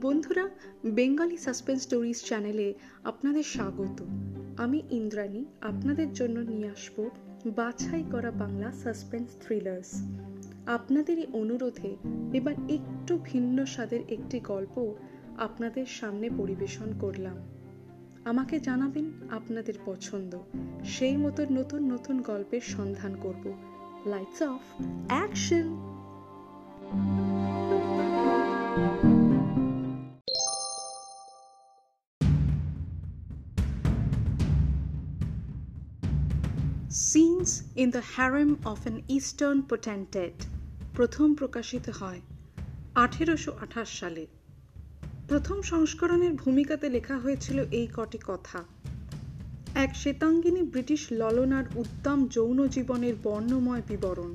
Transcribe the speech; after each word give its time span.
বন্ধুরা, 0.00 0.48
Bengali 0.86 1.36
suspense 1.36 1.82
stories 1.82 2.22
চ্যানেলে 2.24 2.74
আপনাদের 3.04 3.42
স্বাগত। 3.42 4.02
আমি 4.56 4.82
ইন্দ্রাণী, 4.90 5.44
আপনাদের 5.60 6.12
জন্য 6.12 6.40
নিয়ে 6.40 6.68
আসব 6.68 7.10
বাছাই 7.46 8.04
করা 8.12 8.30
বাংলা 8.30 8.72
সাসপেন্স 8.72 9.28
থ্রিলার্স। 9.40 10.04
আপনাদেরই 10.66 11.26
অনুরোধে 11.32 11.96
এবার 12.32 12.54
একটু 12.68 13.18
ভিন্ন 13.24 13.64
স্বাদের 13.64 14.00
একটি 14.08 14.40
গল্প 14.40 14.94
আপনাদের 15.36 15.86
সামনে 15.86 16.30
পরিবেশন 16.36 16.98
করলাম। 16.98 17.36
আমাকে 18.24 18.60
জানাবেন 18.60 19.10
আপনাদের 19.30 19.74
পছন্দ। 19.84 20.38
সেই 20.84 21.16
মতো 21.16 21.46
নতুন 21.50 21.92
নতুন 21.92 22.22
গল্পের 22.22 22.60
সন্ধান 22.60 23.16
করব। 23.20 23.52
Lights 24.06 24.42
of 24.42 24.60
action 25.08 25.93
in 37.76 37.90
the 37.90 38.02
harem 38.16 38.54
of 38.64 38.80
an 38.80 39.00
eastern 39.08 39.62
potentate 39.62 40.32
প্রথম 40.94 41.34
প্রকাশিত 41.34 41.90
হয় 41.90 42.20
আঠেরোশো 42.94 43.52
আঠাশ 43.60 44.00
সালে। 44.00 44.26
প্রথম 45.28 45.62
সংস্করণের 45.62 46.32
ভূমিকাতে 46.32 46.88
লেখা 46.88 47.18
হয়েছিল 47.18 47.58
এই 47.70 47.88
কটি 47.96 48.18
কথা। 48.26 48.64
এক 49.74 49.90
শ্বেতাঙ্গিনী 49.96 50.62
ব্রিটিশ 50.62 51.06
ললনার 51.12 51.64
উদ্দাম 51.74 52.26
যৌন 52.26 52.68
জীবনের 52.68 53.14
বর্ণময় 53.22 53.82
বিবরণ, 53.88 54.34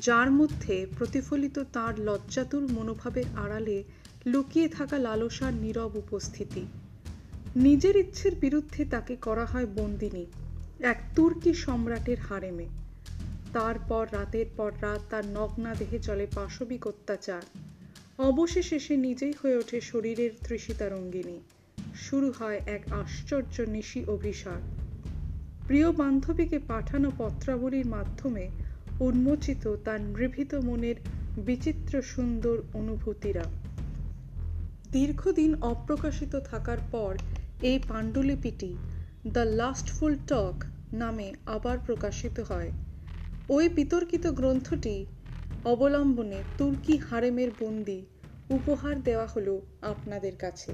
যার 0.00 0.30
মধ্যে 0.30 0.86
প্রতিফলিত 0.98 1.58
তার 1.72 2.00
লজ্জাতুর 2.00 2.72
মনোভাবের 2.72 3.24
আড়ালে 3.36 3.84
লুকিয়ে 4.26 4.68
থাকা 4.68 4.98
লালসার 4.98 5.54
নীরব 5.54 5.92
উপস্থিতি। 5.96 6.66
নিজের 7.56 7.96
ইচ্ছের 7.96 8.34
বিরুদ্ধে 8.34 8.84
তাকে 8.84 9.16
করা 9.16 9.44
হয় 9.44 9.66
বন্দিনী। 9.66 10.26
এক 10.80 11.02
তুর্কি 11.14 11.54
সম্রাটের 11.54 12.18
হারেমে 12.20 12.66
তারপর, 13.52 14.06
রাতের 14.12 14.46
পর 14.56 14.72
রাত 14.82 15.00
তার 15.10 15.26
নগ্না 15.26 15.74
দেহে 15.74 15.98
চলে 15.98 16.26
পাশবিক 16.34 16.86
অত্যাচার। 16.86 17.42
অবশেষে 18.18 18.78
সে 18.78 18.96
নিজেই 18.96 19.32
হয়ে 19.42 19.56
ওঠে 19.56 19.80
শরীরের 19.80 20.30
তৃষিতারঙ্গিনী। 20.48 21.40
শুরু 21.94 22.32
হয় 22.38 22.60
এক 22.66 22.92
আশ্চর্য 22.92 23.60
নিশি 23.60 24.04
অভিসার। 24.04 24.60
প্রিয় 25.66 25.92
বান্ধবীকে 25.92 26.58
পাঠানো 26.58 27.12
পত্রাবলীর 27.18 27.86
মাধ্যমে 27.86 28.48
উন্মোচিত 29.00 29.74
তার 29.84 30.00
নিভৃত 30.00 30.54
মনের 30.54 30.94
বিচিত্র 31.36 32.02
সুন্দর 32.02 32.62
অনুভূতিরা। 32.74 33.44
দীর্ঘদিন 34.92 35.62
অপ্রকাশিত 35.62 36.36
থাকার 36.36 36.78
পর 36.92 37.18
এই 37.62 37.78
পাণ্ডুলিপিটি 37.88 38.76
দ্য 39.32 39.40
লাস্টফুল 39.40 40.16
টক 40.26 40.64
নামে 40.92 41.32
আবার 41.46 41.78
প্রকাশিত 41.86 42.40
হয়। 42.40 42.72
ওই 43.48 43.68
বিতর্কিত 43.68 44.26
গ্রন্থটি 44.26 45.06
অবলম্বনে 45.64 46.42
তুর্কি 46.58 46.96
হারেমের 46.96 47.48
বন্দি 47.60 48.06
উপহার 48.50 49.02
দেওয়া 49.02 49.26
হলো 49.26 49.60
আপনাদের 49.82 50.36
কাছে। 50.36 50.72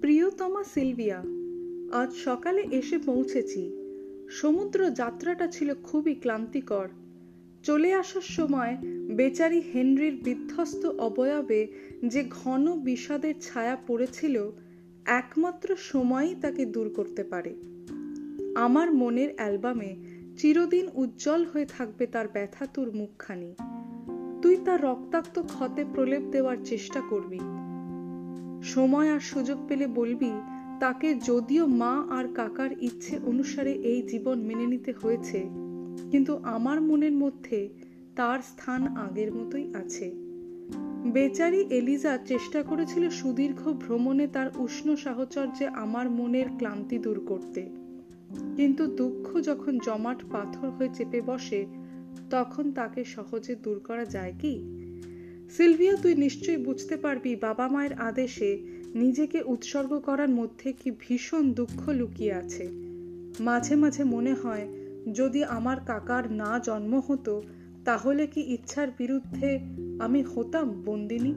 প্রিয়তমা 0.00 0.64
সিলভিয়া, 0.64 1.22
আজ 1.92 2.12
সকালে 2.12 2.62
এসে 2.62 2.98
পৌঁছেছি। 2.98 3.72
সমুদ্র 4.30 4.90
যাত্রাটা 4.90 5.46
ছিল 5.46 5.74
খুবই 5.74 6.14
ক্লান্তিকর 6.14 6.88
চলে 7.62 7.94
আসার 7.94 8.20
সময় 8.20 8.76
বেচারি 9.16 9.60
হেনরির 9.60 10.20
বিধ্বস্ত 10.24 10.86
অবয়বে 10.86 11.68
যে 12.06 12.24
ঘন 12.30 12.80
বিষাদের 12.80 13.34
ছায়া 13.40 13.76
পড়েছিল, 13.86 14.50
একমাত্র 15.06 15.76
সময়ই 15.76 16.34
তাকে 16.34 16.66
দূর 16.66 16.90
করতে 16.96 17.24
পারে। 17.24 17.54
আমার 18.54 18.94
মনের 18.94 19.28
অ্যালবামে 19.36 19.96
চিরদিন 20.38 20.88
উজ্জ্বল 20.94 21.44
হয়ে 21.44 21.66
থাকবে 21.66 22.06
তার 22.06 22.28
ব্যথাতুর 22.28 22.96
মুখখানি। 22.96 23.54
তুই 24.42 24.56
তার 24.64 24.82
রক্তাক্ত 24.82 25.42
ক্ষতে 25.42 25.84
প্রলেপ 25.94 26.22
দেওয়ার 26.30 26.56
চেষ্টা 26.64 27.00
করবি। 27.00 27.40
সময় 28.62 29.12
আর 29.12 29.20
সুযোগ 29.20 29.58
পেলে 29.68 29.86
বলবি, 29.86 30.30
তাকে 30.80 31.14
যদিও 31.14 31.66
মা 31.66 32.06
আর 32.10 32.24
কাকার 32.34 32.70
ইচ্ছে 32.82 33.18
অনুসারে 33.24 33.72
এই 33.72 34.02
জীবন 34.02 34.38
মেনে 34.38 34.66
নিতে 34.66 34.92
হয়েছে 35.02 35.67
কিন্তু 36.10 36.36
আমার 36.36 36.80
মনের 36.80 37.12
মধ্যে 37.12 37.68
তার 38.16 38.38
স্থান 38.40 38.96
আগের 38.96 39.34
মতোই 39.34 39.74
আছে। 39.74 40.10
বেচারি 41.12 41.60
এলিজা 41.60 42.18
চেষ্টা 42.18 42.62
করেছিল 42.62 43.10
সুদীর্ঘ 43.10 43.72
ভ্রমণে 43.72 44.26
তার 44.26 44.50
উষ্ণ 44.58 44.96
সাহচর্যে 44.96 45.66
আমার 45.66 46.10
মনের 46.10 46.46
ক্লান্তি 46.56 46.98
দূর 46.98 47.20
করতে। 47.26 47.62
কিন্তু 48.56 48.86
দুঃখ 48.86 49.40
যখন 49.40 49.78
জমাট 49.78 50.22
পাথর 50.32 50.70
হয়ে 50.70 50.88
চেপে 50.94 51.20
বসে, 51.20 51.66
তখন 52.30 52.72
তাকে 52.72 53.04
সহজে 53.04 53.54
দূর 53.54 53.78
করা 53.78 54.04
যায় 54.04 54.32
কি? 54.38 54.62
সিলভিয়া, 55.56 55.96
তুই 55.96 56.14
নিশ্চয়ই 56.14 56.56
বুঝতে 56.56 56.96
পারবি 56.96 57.36
বাবা 57.36 57.68
মায়ের 57.68 57.92
আদেশে 57.92 58.58
নিজেকে 58.94 59.42
উৎসর্গ 59.42 59.98
করার 59.98 60.28
মধ্যে 60.28 60.72
কি 60.72 60.90
ভীষণ 60.90 61.52
দুঃখ 61.52 61.88
লুকিয়ে 61.88 62.32
আছে। 62.32 62.68
মাঝে 63.40 63.76
মাঝে 63.76 64.04
মনে 64.04 64.34
হয় 64.34 64.77
যদি 65.14 65.44
আমার 65.44 65.76
কাকার 65.86 66.32
না 66.32 66.58
জন্ম 66.58 67.02
হতো, 67.08 67.42
তাহলে 67.84 68.26
কি 68.26 68.40
ইচ্ছার 68.40 68.88
বিরুদ্ধে 68.98 69.58
আমি 69.98 70.22
হতাম, 70.22 70.82
বন্দিনী? 70.84 71.34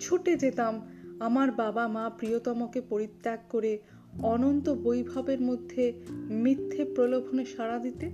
ছুটে 0.00 0.36
যেতাম 0.36 0.88
আমার 1.20 1.50
বাবা 1.50 1.88
মা 1.88 2.10
প্রিয়তমকে 2.18 2.80
পরিত্যাগ 2.80 3.38
করে 3.48 3.78
অনন্ত 4.22 4.68
বৈভবের 4.68 5.40
মধ্যে 5.40 5.92
মিথ্যে 6.30 6.84
প্রলোভনে 6.84 7.44
সাড়া 7.44 7.78
দিতে? 7.78 8.10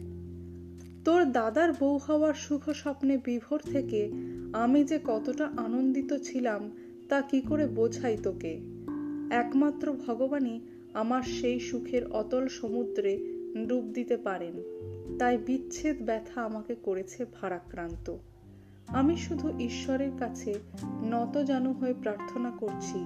তোর 1.04 1.24
দাদার 1.24 1.72
বউ 1.72 1.96
হওয়ার 1.96 2.34
সুখ 2.34 2.70
স্বপ্নে 2.70 3.18
বিভোর 3.24 3.60
থেকে 3.72 4.12
আমি 4.52 4.84
যে 4.84 4.98
কতটা 5.04 5.44
আনন্দিত 5.44 6.14
ছিলাম, 6.22 6.70
তা 7.08 7.20
কি 7.20 7.40
করে 7.40 7.66
বোঝাই 7.66 8.16
তোকে? 8.22 8.60
একমাত্র 9.30 9.92
ভগবানই 9.92 10.60
আমার 10.94 11.22
সেই 11.22 11.60
সুখের 11.60 12.06
অতল 12.06 12.48
সমুদ্রে 12.48 13.37
ডুব 13.66 13.84
দিতে 13.84 14.16
পারেন। 14.16 14.54
তাই 15.18 15.38
বিচ্ছেদ 15.38 16.02
ব্যথা 16.02 16.42
আমাকে 16.42 16.74
করেছে 16.74 17.26
ভারাক্রান্ত। 17.40 18.16
আমি 18.88 19.16
শুধু 19.16 19.58
ঈশ্বরের 19.58 20.10
কাছে 20.18 20.54
নত 21.02 21.38
জানু 21.38 21.72
হয়ে 21.72 21.94
প্রার্থনা 21.94 22.50
করছি, 22.50 23.04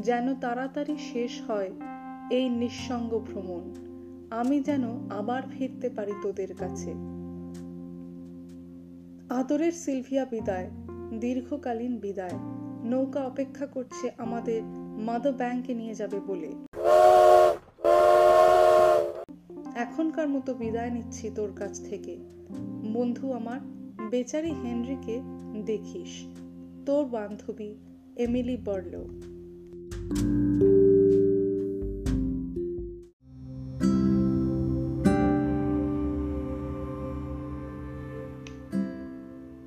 যেন 0.00 0.34
তাড়াতাড়ি 0.34 0.96
শেষ 1.12 1.42
হয় 1.42 1.70
এই 2.30 2.48
নিঃসঙ্গ 2.48 3.18
ভ্রমণ। 3.18 3.74
আমি 4.30 4.60
যেন 4.60 5.08
আবার 5.10 5.42
ফিরতে 5.50 5.88
পারি 5.88 6.12
তোদের 6.22 6.54
কাছে। 6.54 6.90
আদরের 9.34 9.72
সিলভিয়া 9.72 10.24
বিদায়, 10.24 10.70
দীর্ঘকালীন 11.20 11.98
বিদায়। 11.98 12.38
নৌকা 12.84 13.20
অপেক্ষা 13.20 13.66
করছে 13.66 14.10
আমাদের 14.18 14.62
মাদার 14.98 15.32
ব্যাংকে 15.32 15.74
নিয়ে 15.74 15.94
যাবে 15.94 16.20
বলে। 16.20 16.52
এখনকার 19.76 20.28
মতো 20.28 20.54
বিদায় 20.54 20.90
নিচ্ছি 20.90 21.30
তোর 21.34 21.52
কাছ 21.56 21.80
থেকে। 21.88 22.16
বন্ধু 22.92 23.32
আমার, 23.32 23.60
বেচারি 24.10 24.50
হেনরিকে 24.50 25.20
দেখিস। 25.64 26.26
তোর 26.86 27.04
বান্ধবী 27.04 27.74
এমিলি 28.16 28.56
বার্লো। 28.56 29.08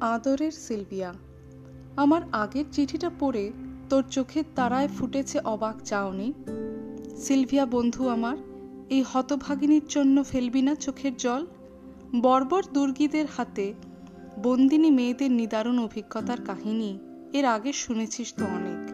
আদরের 0.05 0.51
সিলভিয়া, 0.51 1.13
আমার 1.95 2.21
আগের 2.31 2.65
চিঠিটা 2.71 3.09
পড়ে 3.19 3.51
তোর 3.89 4.03
চোখের 4.12 4.44
তারায় 4.55 4.88
ফুটেছে 4.88 5.39
অবাক 5.39 5.81
চাওনি? 5.81 6.33
সিলভিয়া 7.17 7.65
বন্ধু 7.65 8.07
আমার 8.07 8.49
এই 8.89 9.03
হতভাগিনীর 9.13 9.81
জন্য 9.89 10.24
ফেলবি 10.24 10.62
না 10.62 10.75
চোখের 10.75 11.18
জল? 11.18 11.45
বর্বর 12.21 12.63
দুর্গীদের 12.74 13.25
হাতে 13.38 13.74
বন্দিনী 14.44 14.91
মেয়েদের 14.91 15.31
নিদারুণ 15.31 15.80
অভিজ্ঞতার 15.80 16.38
কাহিনী, 16.45 17.00
এর 17.33 17.45
আগে 17.45 17.74
শুনেছিস 17.74 18.33
তো 18.38 18.45
অনেক। 18.45 18.91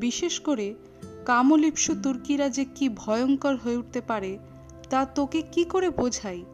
বিশেষ 0.00 0.40
করে 0.40 0.74
কামলিপসু 1.24 1.94
তুর্কিরা 2.02 2.48
যে 2.48 2.64
কি 2.64 2.88
ভয়ঙ্কর 2.88 3.56
হয়ে 3.56 3.76
উঠতে 3.76 4.00
পারে, 4.00 4.38
তা 4.90 5.04
তোকে 5.04 5.42
কি 5.52 5.64
করে 5.64 5.90
বোঝাই? 5.90 6.44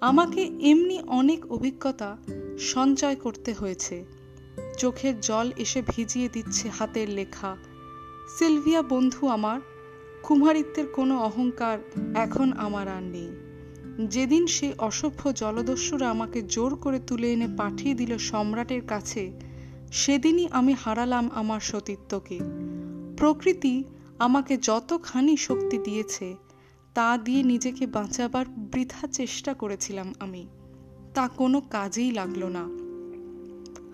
আমাকে 0.00 0.42
এমনি 0.42 1.02
অনেক 1.06 1.52
অভিজ্ঞতা 1.52 2.16
সঞ্চয় 2.58 3.16
করতে 3.16 3.52
হয়েছে। 3.52 4.04
চোখের 4.78 5.20
জল 5.20 5.52
এসে 5.56 5.82
ভিজিয়ে 5.82 6.28
দিচ্ছে 6.28 6.68
হাতের 6.68 7.10
লেখা। 7.10 7.56
সিলভিয়া 8.38 8.82
বন্ধু 8.82 9.28
আমার 9.28 9.60
কুমারিত্বের 10.22 10.86
কোনো 10.86 11.22
অহংকার 11.22 11.78
এখন 12.14 12.52
আমার 12.52 12.88
আর 12.88 13.02
নেই। 13.02 13.28
যেদিন 14.06 14.46
সে 14.46 14.72
অসভ্য 14.78 15.32
জলদস্যুরা 15.32 16.10
আমাকে 16.10 16.42
জোর 16.42 16.76
করে 16.76 17.00
তুলে 17.06 17.32
এনে 17.32 17.48
পাঠিয়ে 17.56 17.94
দিল 17.94 18.18
সম্রাটের 18.18 18.86
কাছে, 18.86 19.32
সেদিনই 19.92 20.48
আমি 20.50 20.74
হারালাম 20.84 21.30
আমার 21.34 21.60
সতীত্বকে। 21.60 22.38
প্রকৃতি 23.16 23.84
আমাকে 24.18 24.56
যতখানি 24.56 25.36
শক্তি 25.36 25.78
দিয়েছে, 25.78 26.36
তা 26.94 27.18
দিয়ে 27.18 27.42
নিজেকে 27.42 27.86
বাঁচাবার 27.86 28.46
বৃথা 28.48 29.06
চেষ্টা 29.06 29.54
করেছিলাম 29.54 30.14
আমি। 30.20 30.46
তা 31.14 31.28
কোনো 31.28 31.60
কাজেই 31.60 32.10
লাগল 32.10 32.44
না। 32.44 32.68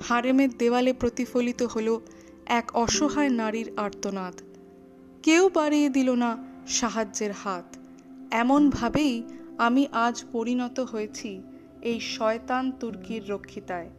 হারেমের 0.08 0.48
দেওয়ালে 0.58 0.92
প্রতিফলিত 0.92 1.62
হল 1.62 2.00
এক 2.46 2.70
অসহায় 2.74 3.28
নারীর 3.28 3.72
আর্তনাদ। 3.76 4.53
কেউ 5.24 5.50
বাড়িয়ে 5.54 5.88
দিল 5.88 6.10
না 6.10 6.36
সাহায্যের 6.68 7.32
হাত। 7.32 7.76
এমনভাবেই 8.30 9.22
আমি 9.58 9.86
আজ 9.92 10.24
পরিণত 10.32 10.80
হয়েছি 10.80 11.42
এই 11.82 12.00
শয়তান 12.00 12.72
তুর্কির 12.80 13.30
রক্ষিতায়। 13.30 13.90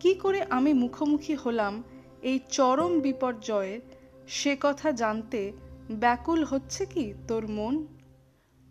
কি 0.00 0.14
করে 0.14 0.42
আমি 0.42 0.72
মুখোমুখি 0.72 1.34
হলাম 1.34 1.82
এই 2.22 2.38
চরম 2.50 3.00
বিপর্যয়ের 3.00 3.80
সে 4.28 4.56
কথা 4.60 4.92
জানতে 4.92 5.52
ব্যাকুল 5.90 6.44
হচ্ছে 6.44 6.86
কি 6.86 7.12
তোর 7.28 7.48
মন? 7.48 7.86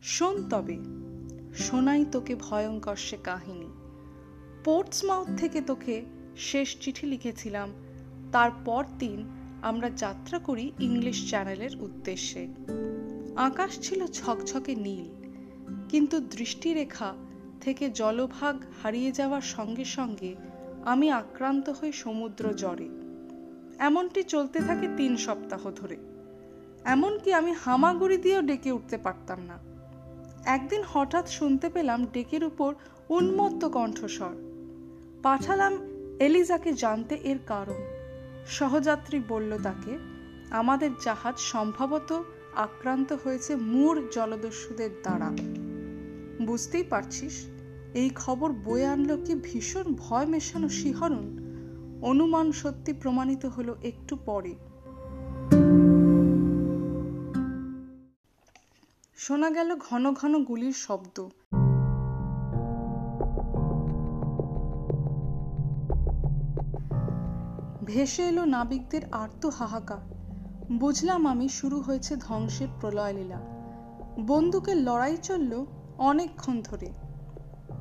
শোন 0.04 0.50
তবে, 0.50 0.78
শোনাই 1.56 2.06
তোকে 2.12 2.36
ভয়ঙ্কর 2.36 2.96
সে 2.96 3.18
কাহিনী। 3.24 3.70
পোর্টসমাউথ 4.64 5.28
থেকে 5.38 5.62
তোকে 5.62 6.06
শেষ 6.38 6.78
চিঠি 6.82 7.08
লিখেছিলাম, 7.08 7.70
তারপর 8.32 8.86
দিন 9.00 9.20
আমরা 9.62 9.90
যাত্রা 9.90 10.40
করি 10.40 10.72
ইংলিশ 10.80 11.30
চ্যানেলের 11.30 11.82
উদ্দেশ্যে। 11.82 12.48
আকাশ 13.36 13.80
ছিল 13.80 14.08
ঝকঝকে 14.08 14.76
নীল, 14.76 15.08
কিন্তু 15.90 16.20
দৃষ্টিরেখা 16.20 17.14
থেকে 17.62 17.90
জলভাগ 17.90 18.56
হারিয়ে 18.84 19.12
যাওয়ার 19.12 19.42
সঙ্গে 19.42 19.86
সঙ্গে 19.86 20.36
আমি 20.86 21.12
আক্রান্ত 21.12 21.70
হই 21.70 21.92
সমুদ্র 21.92 22.54
জ্বরে 22.54 22.90
এমনটি 23.80 24.24
চলতে 24.24 24.60
থাকে 24.60 24.88
তিন 24.98 25.18
সপ্তাহ 25.18 25.72
ধরে। 25.76 25.98
এমনকি 26.86 27.34
আমি 27.34 27.52
হামাগুড়ি 27.52 28.18
দিয়েও 28.18 28.42
ডেকে 28.42 28.72
উঠতে 28.72 28.98
পারতাম 28.98 29.40
না। 29.42 29.58
একদিন 30.46 30.82
হঠাৎ 30.88 31.30
শুনতে 31.30 31.70
পেলাম 31.70 32.06
ডেকের 32.06 32.44
উপর 32.44 32.74
উন্মত্ত 33.10 33.66
কণ্ঠস্বর। 33.66 34.36
পাঠালাম 35.24 35.74
এলিজাকে 36.20 36.74
জানতে 36.74 37.16
এর 37.16 37.40
কারণ। 37.46 37.97
সহযাত্রী 38.50 39.22
বলল 39.28 39.58
তাকে, 39.64 39.98
আমাদের 40.50 40.90
জাহাজ 41.04 41.40
সম্ভবত 41.40 42.24
আক্রান্ত 42.56 43.14
হয়েছে 43.24 43.56
মূর 43.56 44.10
জলদস্যুদের 44.12 44.90
দ্বারা। 45.04 45.32
বুঝতেই 46.46 46.84
পারছিস, 46.84 47.46
এই 47.94 48.10
খবর 48.16 48.52
বয়ে 48.52 48.86
আনলো 48.86 49.18
কি 49.18 49.36
ভীষণ 49.36 49.84
ভয় 49.98 50.26
মেশানো 50.26 50.70
শিহরণ। 50.70 51.48
অনুমান 52.02 52.52
সত্যি 52.52 52.94
প্রমাণিত 52.94 53.46
হলো 53.46 53.76
একটু 53.84 54.16
পরে। 54.16 54.56
শোনা 59.18 59.50
গেল 59.50 59.76
ঘন 59.76 60.14
ঘন 60.14 60.44
গুলির 60.44 60.74
শব্দ। 60.74 61.30
ভেসে 67.88 68.24
এলো 68.24 68.46
নাবিকদের 68.46 69.02
আর্ত 69.12 69.46
হাহাকার 69.46 69.98
বুঝলাম 70.72 71.28
আমি 71.28 71.50
শুরু 71.50 71.82
হয়েছে 71.82 72.16
ধ্বংসের 72.16 72.68
প্রলয়লীলা। 72.82 73.36
বন্দুকের 74.20 74.78
লড়াই 74.78 75.18
চলল 75.18 75.66
অনেকক্ষণ 75.98 76.62
ধরে। 76.62 76.94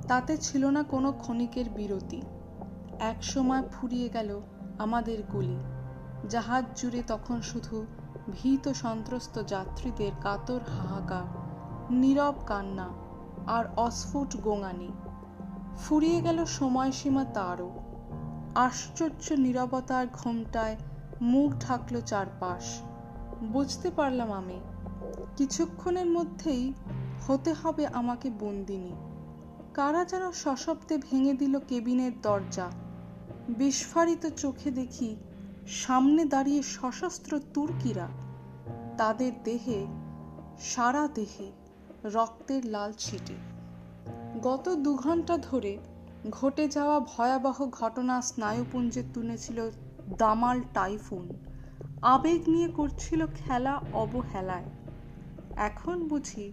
তাতে 0.09 0.37
ছিল 0.37 0.67
না 0.67 0.83
কোনো 0.83 1.13
ক্ষণিকের 1.13 1.71
বিরতি। 1.71 2.23
এক 2.99 3.25
সময় 3.25 3.63
ফুরিয়ে 3.73 4.09
গেল 4.09 4.41
আমাদের 4.79 5.23
গুলি। 5.23 5.57
জাহাজ 6.29 6.65
জুড়ে 6.77 7.03
তখন 7.07 7.41
শুধু 7.41 7.87
ভীত 8.33 8.69
সন্ত্রস্ত 8.69 9.43
যাত্রীদের 9.43 10.13
কাতর 10.23 10.61
হাহাকার, 10.79 11.25
নীরব 11.93 12.35
কান্না 12.47 12.89
আর 13.47 13.65
অস্ফুট 13.77 14.37
গোঙানি। 14.37 14.89
ফুরিয়ে 15.79 16.21
গেল 16.21 16.45
সময়সীমা 16.45 17.25
তারও। 17.25 17.71
আশ্চর্য 18.57 19.33
নীরবতার 19.33 20.07
ঘোমটায় 20.13 20.77
মুখ 21.21 21.53
ঢাকলো 21.61 22.01
চারপাশ। 22.01 22.81
বুঝতে 23.43 23.91
পারলাম 23.91 24.33
আমি, 24.33 24.61
কিছুক্ষণের 25.37 26.07
মধ্যেই 26.07 26.73
হতে 27.29 27.53
হবে 27.53 27.87
আমাকে 27.87 28.31
বন্দিনী। 28.31 28.93
কারা 29.75 30.05
যেন 30.05 30.33
সশব্দে 30.33 30.99
ভেঙে 30.99 31.33
দিল 31.33 31.59
কেবিনের 31.59 32.21
দরজা। 32.21 32.71
বিস্ফারিত 33.49 34.27
চোখে 34.27 34.71
দেখি 34.71 35.17
সামনে 35.67 36.25
দাঁড়িয়ে 36.25 36.63
সশস্ত্র 36.63 37.41
তুর্কিরা। 37.55 38.09
তাদের 38.97 39.33
দেহে, 39.45 39.87
সারা 40.61 41.09
দেহে 41.15 41.53
রক্তের 42.05 42.67
লাল 42.67 42.93
ছিটে। 42.99 43.35
গত 44.43 44.75
দু 44.75 44.97
ঘণ্টা 44.97 45.39
ধরে 45.39 45.79
ঘটে 46.31 46.69
যাওয়া 46.69 47.01
ভয়াবহ 47.01 47.71
ঘটনা 47.71 48.23
স্নায়ুপুঞ্জে 48.23 49.03
তুলেছিল 49.15 49.71
দামাল 50.19 50.61
টাইফুন। 50.75 51.29
আবেগ 52.03 52.49
নিয়ে 52.49 52.69
করছিল 52.69 53.27
খেলা 53.27 53.81
অবহেলায়। 53.93 54.65
এখন 55.57 56.09
বুঝি 56.09 56.53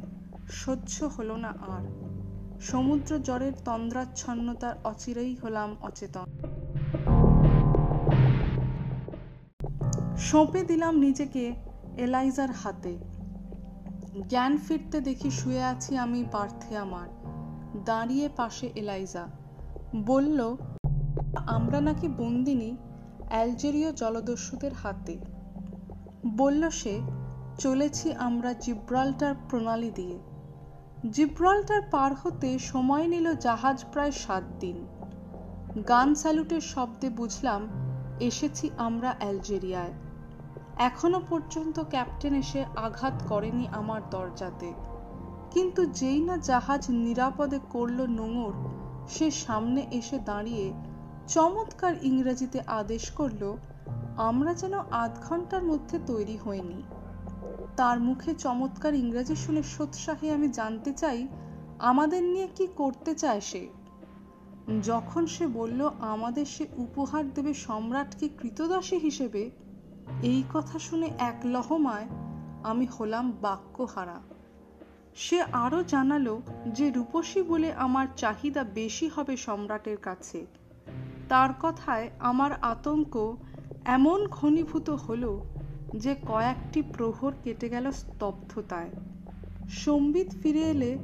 সহ্য 0.50 1.04
হলো 1.04 1.36
না 1.36 1.50
আর। 1.50 1.84
সমুদ্র 2.62 3.20
জ্বরের 3.20 3.54
তন্দ্রাচ্ছন্নতার 3.66 4.76
অচিরেই 4.84 5.36
হলাম 5.36 5.76
অচেতন। 5.82 6.26
সঁপে 10.18 10.64
দিলাম 10.64 10.96
নিজেকে 10.96 11.54
এলাইজার 11.98 12.52
হাতে। 12.52 12.98
জ্ঞান 14.30 14.58
ফিরতে 14.58 15.02
দেখি 15.02 15.32
শুয়ে 15.32 15.64
আছি 15.64 15.98
আমি 15.98 16.26
পার্থে 16.32 16.78
আমার। 16.78 17.10
দাঁড়িয়ে 17.86 18.30
পাশে 18.30 18.70
এলাইজা। 18.76 19.43
বলল, 19.96 20.56
আমরা 21.48 21.82
নাকি 21.82 22.08
বন্দিনী 22.08 22.78
অ্যালজেরীয় 23.30 23.92
জলদস্যুদের 23.94 24.74
হাতে। 24.74 25.18
বলল 26.38 26.70
সে, 26.70 27.00
চলেছি 27.60 28.14
আমরা 28.14 28.54
জিব্রাল্টার 28.54 29.36
প্রণালী 29.50 29.92
দিয়ে। 29.92 30.20
জিব্রাল্টার 31.12 31.82
পার 31.92 32.12
হতে 32.24 32.60
সময় 32.60 33.08
নিল 33.08 33.34
জাহাজ 33.34 33.86
প্রায় 33.92 34.12
সাত 34.12 34.44
দিন। 34.60 34.86
গান 35.88 36.16
স্যালুটের 36.16 36.62
শব্দে 36.62 37.10
বুঝলাম, 37.10 37.68
এসেছি 38.20 38.70
আমরা 38.78 39.16
অ্যালজেরিয়ায়। 39.20 39.94
এখনও 40.78 41.22
পর্যন্ত 41.30 41.80
ক্যাপ্টেন 41.90 42.36
এসে 42.36 42.66
আঘাত 42.76 43.24
করেনি 43.28 43.68
আমার 43.72 44.02
দরজাতে। 44.10 44.74
কিন্তু 45.52 45.86
যেই 45.86 46.22
না 46.22 46.38
জাহাজ 46.38 46.86
নিরাপদে 46.90 47.60
করল 47.70 48.06
নোঙর 48.06 48.83
সে 49.08 49.32
সামনে 49.32 49.88
এসে 49.92 50.20
দাঁড়িয়ে 50.20 50.74
চমৎকার 51.28 51.94
ইংরেজিতে 52.04 52.62
আদেশ 52.68 53.12
করল, 53.12 53.58
আমরা 54.18 54.54
যেন 54.54 54.74
আধ 54.92 55.20
ঘণ্টার 55.30 55.64
মধ্যে 55.64 56.00
তৈরি 56.06 56.38
হইনি 56.48 56.84
তার 57.78 58.00
মুখে 58.00 58.34
চমৎকার 58.34 58.94
ইংরেজি 58.94 59.36
শুনে 59.36 59.64
সোৎসাহে 59.64 60.32
আমি 60.32 60.48
জানতে 60.48 60.94
চাই, 60.94 61.28
আমাদের 61.80 62.24
নিয়ে 62.24 62.48
কি 62.56 62.68
করতে 62.76 63.16
চায় 63.16 63.42
সে? 63.42 63.68
যখন 64.84 65.26
সে 65.26 65.48
বলল, 65.48 65.90
আমাদের 66.00 66.46
সে 66.46 66.68
উপহার 66.78 67.34
দেবে 67.34 67.54
সম্রাটকে 67.54 68.30
কৃতদাসী 68.30 68.98
হিসেবে, 68.98 69.52
এই 70.24 70.44
কথা 70.54 70.80
শুনে 70.80 71.10
এক 71.18 71.40
লহমায় 71.46 72.06
আমি 72.64 72.86
হলাম 72.86 73.32
বাক্যহারা। 73.42 74.33
সে 75.16 75.42
আরও 75.42 75.84
জানালো 75.84 76.42
যে 76.68 76.92
রূপসী 76.92 77.42
বলে 77.42 77.74
আমার 77.74 78.08
চাহিদা 78.18 78.64
বেশি 78.64 79.10
হবে 79.16 79.38
সম্রাটের 79.38 79.98
কাছে। 79.98 80.46
তার 81.30 81.50
কথায় 81.62 82.10
আমার 82.20 82.52
আতঙ্ক 82.54 83.36
এমন 83.86 84.28
ঘনীভূত 84.28 84.90
হলো 84.90 85.46
যে 85.96 86.16
কয়েকটি 86.28 86.82
প্রহর 86.82 87.34
কেটে 87.44 87.70
গেল 87.70 87.92
স্তব্ধতায়। 87.92 88.90
সম্বিত 89.70 90.28
ফিরে 90.44 90.62
এলে 90.62 90.98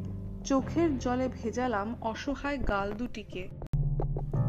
চোখের 0.46 1.00
জলে 1.00 1.30
ভেজালাম 1.44 1.96
অসহায় 2.02 2.58
গাল 2.68 2.92
দুটিকে। 2.92 3.48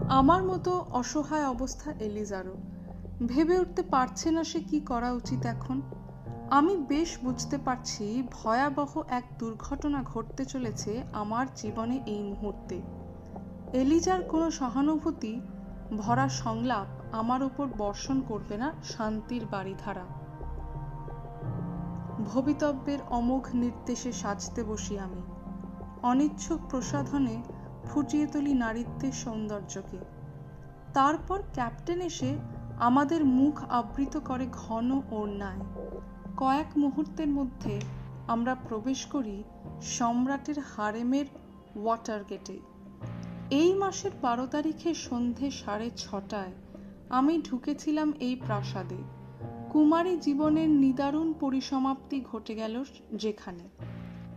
আমার 0.08 0.42
মতো 0.42 0.84
অসহায় 0.90 1.46
অবস্থা 1.46 1.92
এলিজারও। 2.00 2.56
ভেবে 3.26 3.58
উঠতে 3.58 3.82
পারছে 3.82 4.30
না 4.30 4.44
সে 4.44 4.60
কি 4.60 4.80
করা 4.80 5.12
উচিত 5.12 5.46
এখন। 5.46 5.82
আমি 6.50 6.76
বেশ 6.76 7.19
বুঝতে 7.25 7.59
পারছি 7.59 8.23
ভয়াবহ 8.33 9.02
এক 9.09 9.25
দুর্ঘটনা 9.38 10.02
ঘটতে 10.02 10.45
চলেছে 10.45 11.02
আমার 11.12 11.47
জীবনে 11.57 12.00
এই 12.07 12.23
মুহূর্তে। 12.23 12.83
এলিজার 13.73 14.23
কোনো 14.23 14.50
সহানুভূতি, 14.50 15.40
ভরা 15.97 16.28
সংলাপ 16.28 17.14
আমার 17.14 17.42
উপর 17.42 17.66
বর্ষণ 17.78 18.21
করবে 18.21 18.57
না 18.57 18.73
শান্তির 18.85 19.47
বাড়িধারা। 19.50 20.04
ভবিতব্যের 22.25 22.99
অমোঘ 23.11 23.49
নির্দেশে 23.54 24.12
সাজতে 24.12 24.64
বসি 24.64 24.99
আমি। 24.99 25.23
অনিচ্ছুক 26.02 26.61
প্রসাধনে 26.71 27.42
ফুটিয়ে 27.85 28.26
তুলি 28.26 28.54
নারীত্বের 28.54 29.12
সৌন্দর্যকে। 29.12 29.99
তারপর 30.95 31.42
ক্যাপ্টেন 31.52 32.00
এসে 32.00 32.38
আমাদের 32.80 33.25
মুখ 33.25 33.64
আবৃত 33.69 34.16
করে 34.16 34.47
ঘন 34.52 35.00
ওড়নায়। 35.11 35.61
কয়েক 36.37 36.78
মুহূর্তের 36.78 37.28
মধ্যে 37.28 37.80
আমরা 38.26 38.54
প্রবেশ 38.54 39.06
করি 39.06 39.42
সম্রাটের 39.82 40.58
হারেমের 40.58 41.25
ওয়াটার 41.76 42.25
গেটে। 42.30 42.58
এই 43.50 43.75
মাসের 43.75 44.10
বারো 44.22 44.46
তারিখে 44.46 44.94
সন্ধে 44.94 45.50
সাড়ে 45.50 45.90
ছটায় 45.96 46.52
আমি 47.10 47.42
ঢুকেছিলাম 47.42 48.12
এই 48.20 48.37
প্রাসাদে। 48.37 48.96
কুমারী 49.70 50.16
জীবনের 50.16 50.68
নিদারুণ 50.68 51.32
পরিসমাপ্তি 51.32 52.25
ঘটে 52.32 52.54
গেল 52.54 52.84
যেখানে। 53.14 53.68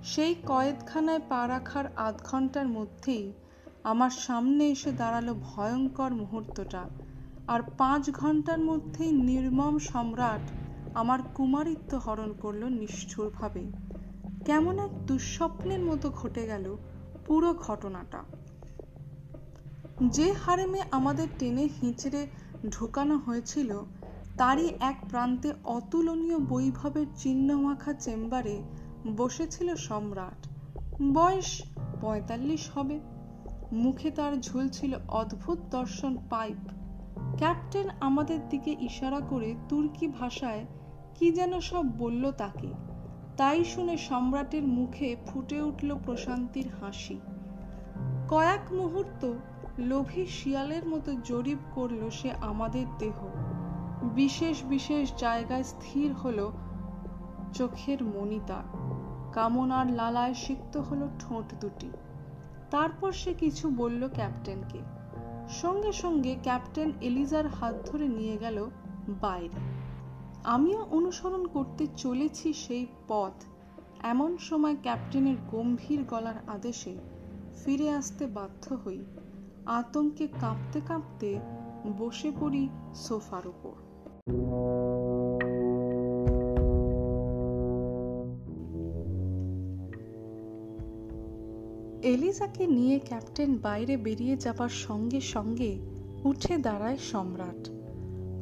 সেই 0.03 0.35
কয়েদখানায় 0.45 1.21
পা 1.29 1.47
রাখার 1.47 1.85
আধ 1.97 2.23
ঘণ্টার 2.23 2.67
মধ্যেই 2.67 3.33
আমার 3.83 4.09
সামনে 4.09 4.69
এসে 4.69 4.91
দাঁড়াল 4.91 5.33
ভয়ঙ্কর 5.33 6.13
মুহূর্তটা। 6.13 6.89
আর 7.47 7.61
পাঁচ 7.77 8.09
ঘণ্টার 8.09 8.59
মধ্যেই 8.59 9.11
নির্মম 9.11 9.79
সম্রাট 9.79 10.62
আমার 10.95 11.19
কুমারিত্ব 11.35 11.97
হরণ 11.97 12.33
করল 12.33 12.63
নিষ্ঠুরভাবে। 12.63 13.71
কেমন 14.45 14.79
এক 14.79 15.05
দুঃস্বপ্নের 15.05 15.79
মতো 15.79 16.09
ঘটে 16.09 16.47
গেল 16.47 16.77
পুরো 17.25 17.53
ঘটনাটা। 17.53 18.23
যে 20.07 20.33
হারেমে 20.33 20.81
আমাদের 20.91 21.27
টেনে 21.39 21.69
হিঁচড়ে 21.81 22.27
ঢোকানো 22.69 23.17
হয়েছিল, 23.17 23.79
তারই 24.37 24.69
এক 24.79 25.05
প্রান্তে 25.09 25.53
অতুলনীয় 25.63 26.39
বৈভবের 26.39 27.05
চিহ্নমাখা 27.15 27.93
চেম্বারে 27.93 28.63
বসেছিল 29.17 29.75
সম্রাট। 29.75 30.47
বয়স 31.13 31.63
পঁয়তাল্লিশ 32.01 32.69
হবে। 32.75 32.99
মুখে 33.71 34.11
তার 34.11 34.41
ঝুলছিল 34.41 34.95
অদ্ভুত 35.07 35.59
দর্শন 35.71 36.17
পাইপ। 36.29 36.69
ক্যাপ্টেন 37.37 37.89
আমাদের 37.99 38.49
দিকে 38.49 38.75
ইশারা 38.79 39.19
করে 39.19 39.55
তুর্কি 39.69 40.07
ভাষায় 40.07 40.65
কি 41.15 41.31
যেন 41.31 41.59
সব 41.59 41.97
বলল 41.97 42.31
তাকে। 42.31 42.67
তাই 43.37 43.63
শুনে 43.63 43.97
সম্রাটের 43.97 44.63
মুখে 44.63 45.15
ফুটে 45.27 45.61
উঠল 45.61 45.97
প্রশান্তির 46.05 46.69
হাসি। 46.81 47.19
কয়েক 48.29 48.73
মুহূর্ত 48.73 49.33
লোভী 49.79 50.25
শিয়ালের 50.25 50.87
মতো 50.87 51.13
জরিপ 51.23 51.57
করল 51.75 52.09
সে 52.09 52.31
আমাদের 52.31 52.85
দেহ। 52.97 53.25
বিশেষ 54.03 54.63
বিশেষ 54.63 55.13
জায়গায় 55.17 55.63
স্থির 55.63 56.13
হলো 56.13 56.51
চোখের 57.53 58.03
মনিতা 58.03 58.63
কামনার 59.33 59.91
লালায় 59.91 60.33
সিক্ত 60.33 60.77
হলো 60.77 61.09
ঠোঁট 61.19 61.53
দুটি। 61.61 61.91
তারপর 62.71 63.11
সে 63.11 63.33
কিছু 63.33 63.69
বলল 63.69 64.09
ক্যাপ্টেনকে। 64.13 64.79
সঙ্গে 65.49 65.91
সঙ্গে 65.91 66.35
ক্যাপ্টেন 66.43 66.91
এলিজার 67.01 67.47
হাত 67.47 67.75
ধরে 67.85 68.07
নিয়ে 68.07 68.37
গেল 68.37 68.69
বাইরে। 69.07 69.82
আমিও 70.43 70.85
অনুসরণ 70.91 71.45
করতে 71.45 71.87
চলেছি 71.97 72.53
সেই 72.53 72.85
পথ। 73.07 73.43
এমন 74.03 74.37
সময় 74.37 74.75
ক্যাপ্টেনের 74.81 75.35
গম্ভীর 75.51 76.03
গলার 76.03 76.35
আদেশে 76.47 76.97
ফিরে 77.65 77.89
আসতে 77.89 78.27
বাধ্য 78.27 78.75
হই। 78.85 79.05
আতঙ্কে 79.65 80.27
কাঁপতে 80.41 80.81
কাঁপতে 80.87 81.39
বসে 81.97 82.31
পড়ি 82.39 82.69
সোফার 82.95 83.47
উপর। 83.47 83.71
এলিজাকে 92.03 92.67
নিয়ে 92.67 92.99
ক্যাপ্টেন 92.99 93.57
বাইরে 93.57 93.97
বেরিয়ে 93.97 94.37
যাবার 94.37 94.69
সঙ্গে 94.69 95.21
সঙ্গে 95.21 95.79
উঠে 96.23 96.57
দাঁড়ায় 96.57 96.97
সম্রাট। 96.97 97.82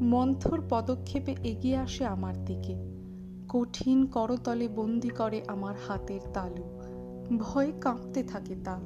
মন্থর 0.01 0.61
পদক্ষেপে 0.69 1.35
এগিয়ে 1.43 1.77
আসে 1.77 2.05
আমার 2.05 2.45
দিকে। 2.45 2.75
কঠিন 3.49 4.05
করতলে 4.05 4.67
বন্দি 4.67 5.09
করে 5.09 5.41
আমার 5.47 5.75
হাতের 5.87 6.19
তালু। 6.33 6.63
ভয়ে 7.37 7.71
কাঁপতে 7.81 8.23
থাকে 8.23 8.55
তা। 8.63 8.81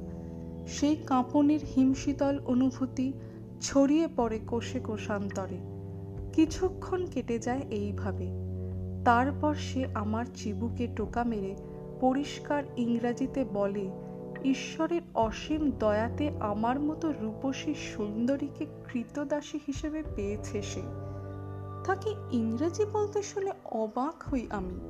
সেই 0.66 0.96
কাঁপনের 0.96 1.60
হিমশীতল 1.76 2.38
অনুভূতি 2.44 3.12
ছড়িয়ে 3.60 4.08
পড়ে 4.16 4.38
কোষে 4.38 4.80
কোষান্তরে। 4.80 5.58
কিছুক্ষণ 6.32 7.06
কেটে 7.06 7.38
যায় 7.38 7.62
এইভাবে। 7.70 8.28
তারপর 9.04 9.54
সে 9.54 9.86
আমার 9.94 10.24
চিবুকে 10.34 10.88
টোকা 10.96 11.24
মেরে 11.24 11.56
পরিষ্কার 12.00 12.62
ইংরাজিতে 12.76 13.44
বলে, 13.44 13.90
ঈশ্বরের 14.44 15.02
অসীম 15.14 15.70
দয়াতে 15.78 16.30
আমার 16.40 16.80
মতো 16.80 17.12
রূপসী 17.20 17.74
সুন্দরীকে 17.74 18.66
কৃতদাসী 18.92 19.58
হিসেবে 19.66 20.02
পেয়েছে 20.16 20.62
সে। 20.62 21.05
তাকে 21.86 22.14
ইংরেজি 22.30 22.84
বলতে 22.92 23.22
শুনে 23.22 23.50
অবাক 23.64 24.22
হই 24.30 24.46
আমি। 24.50 24.80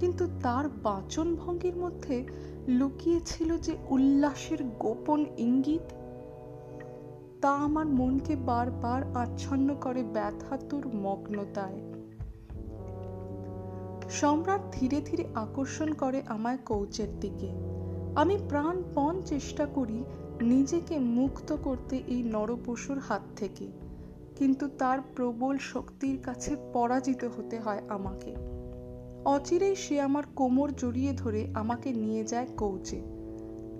কিন্তু 0.00 0.26
তার 0.42 0.68
বাচন 0.68 1.36
ভঙ্গির 1.36 1.76
মধ্যে 1.76 2.26
লুকিয়েছিল 2.68 3.58
যে 3.58 3.76
উল্লাসের 3.90 4.64
গোপন 4.64 5.24
ইঙ্গিত। 5.38 5.92
তা 7.40 7.50
আমার 7.50 7.86
মনকে 7.86 8.36
বারবার 8.36 9.16
আচ্ছন্ন 9.16 9.74
করে 9.80 10.02
ব্যথাতুর 10.02 10.86
মগ্নতায়। 10.94 11.80
সম্রাট 14.10 14.60
ধীরে 14.72 15.00
ধীরে 15.00 15.24
আকর্ষণ 15.34 15.92
করে 15.92 16.22
আমায় 16.26 16.58
কৌচের 16.64 17.20
দিকে। 17.20 17.50
আমি 18.16 18.38
প্রাণপণ 18.48 19.22
চেষ্টা 19.22 19.66
করি 19.66 20.04
নিজেকে 20.40 20.98
মুক্ত 20.98 21.56
করতে 21.64 21.96
এই 21.96 22.22
নরপশুর 22.22 22.98
হাত 22.98 23.22
থেকে। 23.36 23.89
কিন্তু 24.40 24.68
তার 24.68 24.98
প্রবল 25.16 25.58
শক্তির 25.58 26.18
কাছে 26.22 26.56
পরাজিত 26.72 27.24
হতে 27.24 27.60
হয় 27.60 27.82
আমাকে। 27.88 28.34
অচিরেই 29.24 29.76
সে 29.76 30.00
আমার 30.00 30.22
কোমর 30.36 30.72
জড়িয়ে 30.72 31.12
ধরে 31.12 31.50
আমাকে 31.54 31.92
নিয়ে 31.92 32.24
যায় 32.24 32.46
কৌচে। 32.46 33.00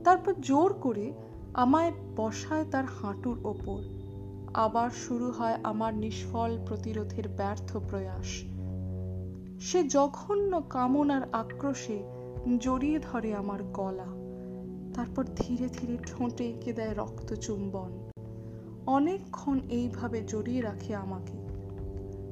তারপর 0.04 0.34
জোর 0.40 0.72
করে 0.72 1.12
আমায় 1.54 1.92
বসায় 2.16 2.64
তার 2.70 2.84
হাঁটুর 2.84 3.46
ওপর। 3.46 3.80
আবার 4.54 4.90
শুরু 4.90 5.30
হয় 5.30 5.56
আমার 5.62 5.94
নিষ্ফল 5.94 6.58
প্রতিরোধের 6.66 7.28
ব্যর্থ 7.28 7.76
প্রয়াস। 7.76 8.28
সে 9.60 9.84
জঘন্য 9.84 10.62
কামনার 10.70 11.22
আক্রোশে 11.32 12.02
জড়িয়ে 12.58 12.98
ধরে 12.98 13.34
আমার 13.34 13.62
গলা। 13.62 14.08
তারপর 14.94 15.24
ধীরে 15.36 15.68
ধীরে 15.68 15.96
ঠোঁটে 16.06 16.44
এঁকে 16.44 16.72
দেয় 16.72 16.94
রক্তচুম্বন। 16.94 18.09
অনেকক্ষণ 18.90 19.60
এইভাবে 19.68 20.22
জড়িয়ে 20.28 20.62
রাখে 20.62 20.94
আমাকে। 20.94 21.38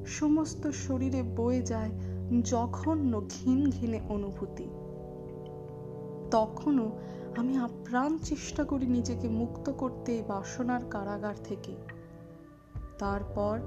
সমস্ত 0.05 0.67
শরীরে 0.67 1.23
বয়ে 1.23 1.61
যায় 1.61 1.91
জঘন্য 2.43 3.21
ঘিন 3.29 3.69
ঘিনে 3.69 4.01
অনুভূতি। 4.09 4.63
তখনও 6.31 6.99
আমি 7.37 7.57
আপ্রাণ 7.57 8.17
চেষ্টা 8.17 8.63
করি 8.63 8.87
নিজেকে 8.87 9.29
মুক্ত 9.29 9.71
করতে 9.71 10.11
এই 10.11 10.23
বাসনার 10.27 10.81
কারাগার 10.89 11.35
থেকে। 11.43 11.75
তারপর 12.99 13.59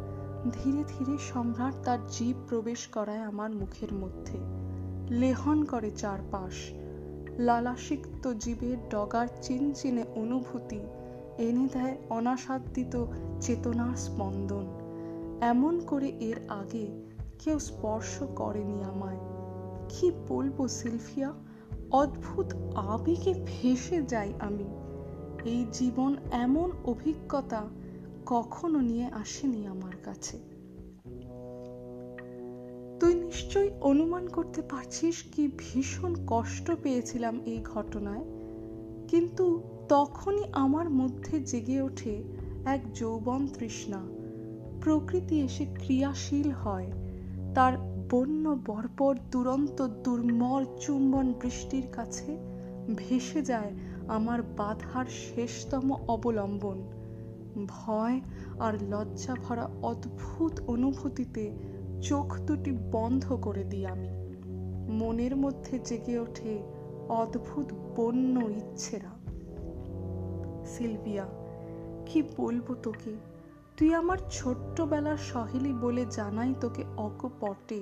ধীরে 0.53 0.85
ধীরে 0.89 1.19
সম্রাট 1.19 1.75
তার 1.85 1.99
জীব 2.07 2.37
প্রবেশ 2.49 2.87
করায় 2.87 3.23
আমার 3.23 3.51
মুখের 3.51 3.93
মধ্যে। 3.93 4.39
লেহন 5.19 5.65
করে 5.65 5.91
চারপাশ, 5.91 6.73
লালাসিক্ত 7.39 8.33
জীবের 8.33 8.77
ডগার 8.89 9.29
চিনচিনে 9.43 10.05
অনুভূতি 10.15 10.81
এনে 11.39 11.69
দেয় 11.73 11.97
অনাসাদ্দিত 12.11 13.05
চেতনার 13.41 13.97
স্পন্দন। 13.97 14.67
এমন 15.41 15.81
করে 15.81 16.09
এর 16.09 16.37
আগে 16.49 16.87
কেউ 17.39 17.59
স্পর্শ 17.59 18.23
করেনি 18.23 18.85
আমায়। 18.85 19.19
কি 19.89 20.13
বলব 20.29 20.69
সিলফিয়া? 20.69 21.33
অদ্ভুত 21.91 22.55
আবেগে 22.75 23.35
ভেসে 23.47 24.03
যাই 24.03 24.33
আমি। 24.39 24.65
এই 25.45 25.67
জীবন 25.73 26.17
এমন 26.33 26.71
অভিজ্ঞতা 26.85 27.63
কখনো 28.27 28.81
নিয়ে 28.81 29.05
আসেনি 29.05 29.67
আমার 29.67 29.93
কাছে। 30.05 30.39
তুই 33.01 33.15
নিশ্চয়ই 33.15 33.71
অনুমান 33.81 34.29
করতে 34.29 34.63
পারছিস 34.63 35.23
কি 35.23 35.51
ভীষণ 35.59 36.15
কষ্ট 36.27 36.71
পেয়েছিলাম 36.83 37.41
এই 37.45 37.59
ঘটনায়। 37.65 38.25
কিন্তু 39.09 39.63
তখনই 39.93 40.45
আমার 40.53 40.91
মধ্যে 40.91 41.41
জেগে 41.41 41.83
ওঠে 41.83 42.23
এক 42.65 42.93
যৌবন 42.95 43.47
তৃষ্ণা। 43.47 44.01
প্রকৃতি 44.81 45.41
এসে 45.41 45.65
ক্রিয়াশীল 45.65 46.51
হয়। 46.51 46.93
তার 47.55 47.73
বন্য 48.11 48.59
বর্বর 48.67 49.17
দুরন্ত 49.31 49.87
দুর্মর 49.87 50.65
চুম্বন 50.81 51.33
বৃষ্টির 51.33 51.87
কাছে 51.93 52.39
ভেসে 52.97 53.43
যায় 53.43 53.73
আমার 54.09 54.43
বাধার 54.43 55.05
শেষতম 55.07 55.93
অবলম্বন। 55.93 56.83
ভয় 57.69 58.21
আর 58.59 58.75
লজ্জা 58.83 59.35
ভরা 59.35 59.71
অদ্ভুত 59.83 60.61
অনুভূতিতে 60.67 61.53
চোখ 62.03 62.41
দুটি 62.41 62.71
বন্ধ 62.93 63.33
করে 63.33 63.65
দিই 63.65 63.87
আমি। 63.87 64.09
মনের 64.93 65.37
মধ্যে 65.37 65.79
জেগে 65.79 66.19
ওঠে 66.19 66.63
অদ্ভুত 67.09 67.73
বন্য 67.97 68.41
ইচ্ছেরা। 68.41 69.22
সিলভিয়া, 70.67 71.27
কি 72.07 72.23
বলব 72.37 72.75
তোকে? 72.83 73.15
তুই 73.77 73.95
আমার 73.95 74.19
ছোট্টবেলার 74.31 75.17
সহেলি 75.17 75.73
বলে 75.73 76.07
জানাই 76.11 76.55
তোকে 76.61 76.85
অকপটে। 76.97 77.81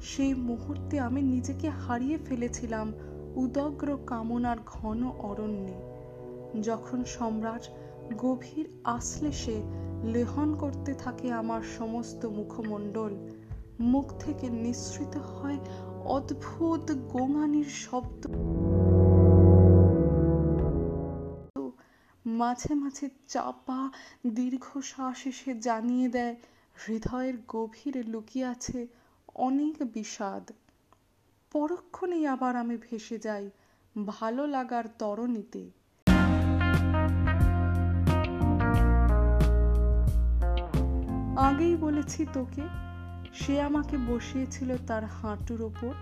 সেই 0.00 0.34
মুহূর্তে 0.34 1.00
আমি 1.00 1.22
নিজেকে 1.22 1.68
হারিয়ে 1.68 2.18
ফেলেছিলাম 2.18 2.92
উদগ্র 3.34 3.98
কামনার 4.06 4.56
ঘন 4.66 5.08
অরণ্যে। 5.08 5.78
যখন 6.62 7.04
সম্রাট 7.04 7.68
গভীর 8.18 8.66
আশ্লেষে 8.84 9.62
লেহন 10.04 10.54
করতে 10.54 10.94
থাকে 10.94 11.32
আমার 11.32 11.62
সমস্ত 11.78 12.26
মুখমণ্ডল, 12.26 13.12
মুখ 13.80 14.12
থেকে 14.18 14.50
নিঃসৃত 14.50 15.16
হয় 15.16 15.58
অদ্ভুত 16.04 16.92
গোঙানির 16.92 17.64
শব্দ। 17.64 18.26
মাঝে 22.42 22.74
মাঝে 22.74 23.08
চাপা 23.28 23.90
দীর্ঘশ্বাস 24.26 25.26
এসে 25.26 25.54
জানিয়ে 25.54 26.08
দেয়, 26.08 26.36
হৃদয়ের 26.74 27.34
গভীরে 27.48 28.02
লুকিয়ে 28.02 28.46
আছে 28.46 28.86
অনেক 29.34 29.74
বিষাদ। 29.92 30.52
পরক্ষণেই 31.52 32.26
আবার 32.26 32.56
আমি 32.56 32.76
ভেসে 32.76 33.18
যাই 33.18 33.50
ভালো 34.06 34.46
লাগার 34.46 34.84
তরণীতে। 34.98 35.70
আগেই 41.36 41.76
বলেছি 41.76 42.26
তোকে, 42.32 42.64
সে 43.32 43.60
আমাকে 43.60 43.96
বসিয়েছিল 43.96 44.76
তার 44.86 45.04
হাঁটুর 45.04 45.62
ওপর। 45.62 45.92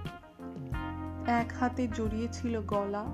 এক 1.27 1.53
হাতে 1.61 1.89
জড়িয়েছিল 1.95 2.61
গলা। 2.61 3.05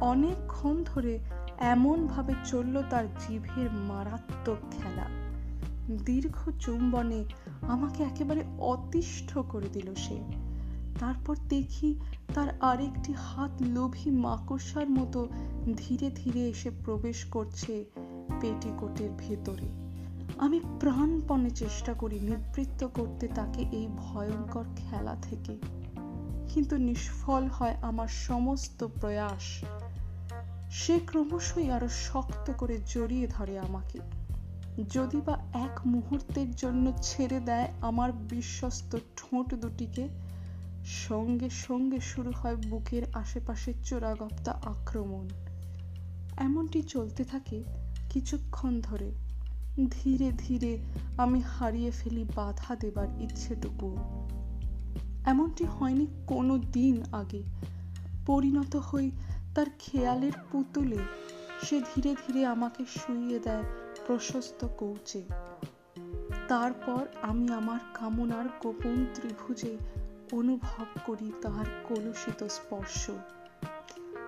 অনেকক্ষণ 0.00 0.76
ধরে 0.84 1.14
এমনভাবে 1.58 2.34
চলল 2.44 2.82
তার 2.90 3.04
জিভের 3.18 3.72
মারাত্মক 3.72 4.56
খেলা। 4.70 5.04
দীর্ঘ 6.04 6.50
চুম্বনে 6.60 7.24
আমাকে 7.62 8.02
একেবারে 8.02 8.44
অতিষ্ঠ 8.58 9.38
করে 9.38 9.68
দিল 9.68 9.94
সে। 9.94 10.18
তারপর 11.00 11.36
দেখি 11.48 12.00
তার 12.34 12.48
আরেকটি 12.60 13.14
হাত 13.16 13.50
লোভী 13.60 14.10
মাকড়সার 14.10 14.90
মতো 14.90 15.28
ধীরে 15.76 16.10
ধীরে 16.10 16.48
এসে 16.48 16.70
প্রবেশ 16.84 17.24
করছে 17.24 17.84
পেটিকোটের 18.40 19.10
ভেতরে। 19.18 19.68
আমি 20.38 20.60
প্রাণপণে 20.80 21.50
চেষ্টা 21.50 21.94
করি 21.94 22.20
নিবৃত্ত 22.20 22.86
করতে 22.86 23.28
তাকে 23.28 23.62
এই 23.62 23.88
ভয়ঙ্কর 23.96 24.64
খেলা 24.76 25.16
থেকে। 25.22 25.56
কিন্তু 26.54 26.76
নিষ্ফল 26.76 27.46
হয় 27.46 27.76
আমার 27.82 28.08
সমস্ত 28.08 28.86
প্রয়াস। 29.00 29.64
সে 30.74 31.00
ক্রমশই 31.06 31.70
আরও 31.70 31.88
শক্ত 31.88 32.52
করে 32.58 32.78
জড়িয়ে 32.86 33.26
ধরে 33.26 33.58
আমাকে। 33.58 33.98
যদি 34.90 35.20
বা 35.20 35.38
এক 35.52 35.80
মুহূর্তের 35.86 36.54
জন্য 36.54 36.92
ছেড়ে 37.02 37.40
দেয় 37.40 37.72
আমার 37.80 38.12
বিশ্বস্ত 38.12 38.96
ঠোঁট 39.16 39.54
দুটিকে, 39.54 40.08
সঙ্গে 40.84 41.50
সঙ্গে 41.50 42.00
শুরু 42.00 42.30
হয় 42.30 42.56
বুকের 42.56 43.02
আশেপাশে 43.12 43.74
চোরাগপ্তা 43.84 44.52
আক্রমণ। 44.52 45.28
এমনটি 46.36 46.82
চলতে 46.82 47.24
থাকে 47.24 47.64
কিছুক্ষণ 48.10 48.80
ধরে। 48.80 49.12
ধীরে 49.90 50.32
ধীরে 50.38 50.78
আমি 51.16 51.40
হারিয়ে 51.40 51.90
ফেলি 51.90 52.24
বাধা 52.34 52.76
দেবার 52.76 53.08
ইচ্ছেটুকু। 53.20 53.96
এমনটি 55.24 55.64
হয়নি 55.64 56.06
কোনো 56.26 56.58
দিন 56.58 57.02
আগে। 57.12 57.42
পরিণত 58.26 58.76
হই 58.76 59.10
তার 59.54 59.66
খেয়ালের 59.78 60.32
পুতুলে 60.52 60.98
সে 61.62 61.82
ধীরে 61.94 62.14
ধীরে 62.26 62.46
আমাকে 62.46 62.84
শুইয়ে 62.84 63.38
দেয়, 63.38 63.62
প্রশস্ত 64.06 64.66
কৌচে। 64.66 65.22
তারপর 66.48 67.06
আমি 67.22 67.52
আমার 67.52 67.80
কামনার 67.94 68.44
গোপন 68.62 69.06
ত্রিভুজে 69.14 69.76
অনুভব 70.32 70.84
করি 71.06 71.32
তার 71.42 71.64
কলুষিত 71.88 72.46
স্পর্শ। 72.46 73.10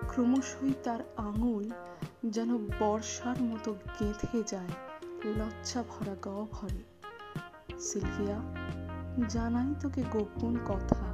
ক্রমশই 0.07 0.73
তার 0.83 0.99
আঙুল 1.17 1.69
যেন 2.25 2.57
বর্ষার 2.79 3.41
মতো 3.41 3.75
গেঁথে 3.99 4.43
যায়, 4.47 4.69
লজ্জা 5.25 5.83
ভরা 5.89 6.15
গহ্বরে। 6.21 6.83
সিলভিয়া, 7.79 8.39
জানাই 9.29 9.75
তোকে 9.79 10.03
গোপন 10.11 10.57
কথা। 10.65 11.06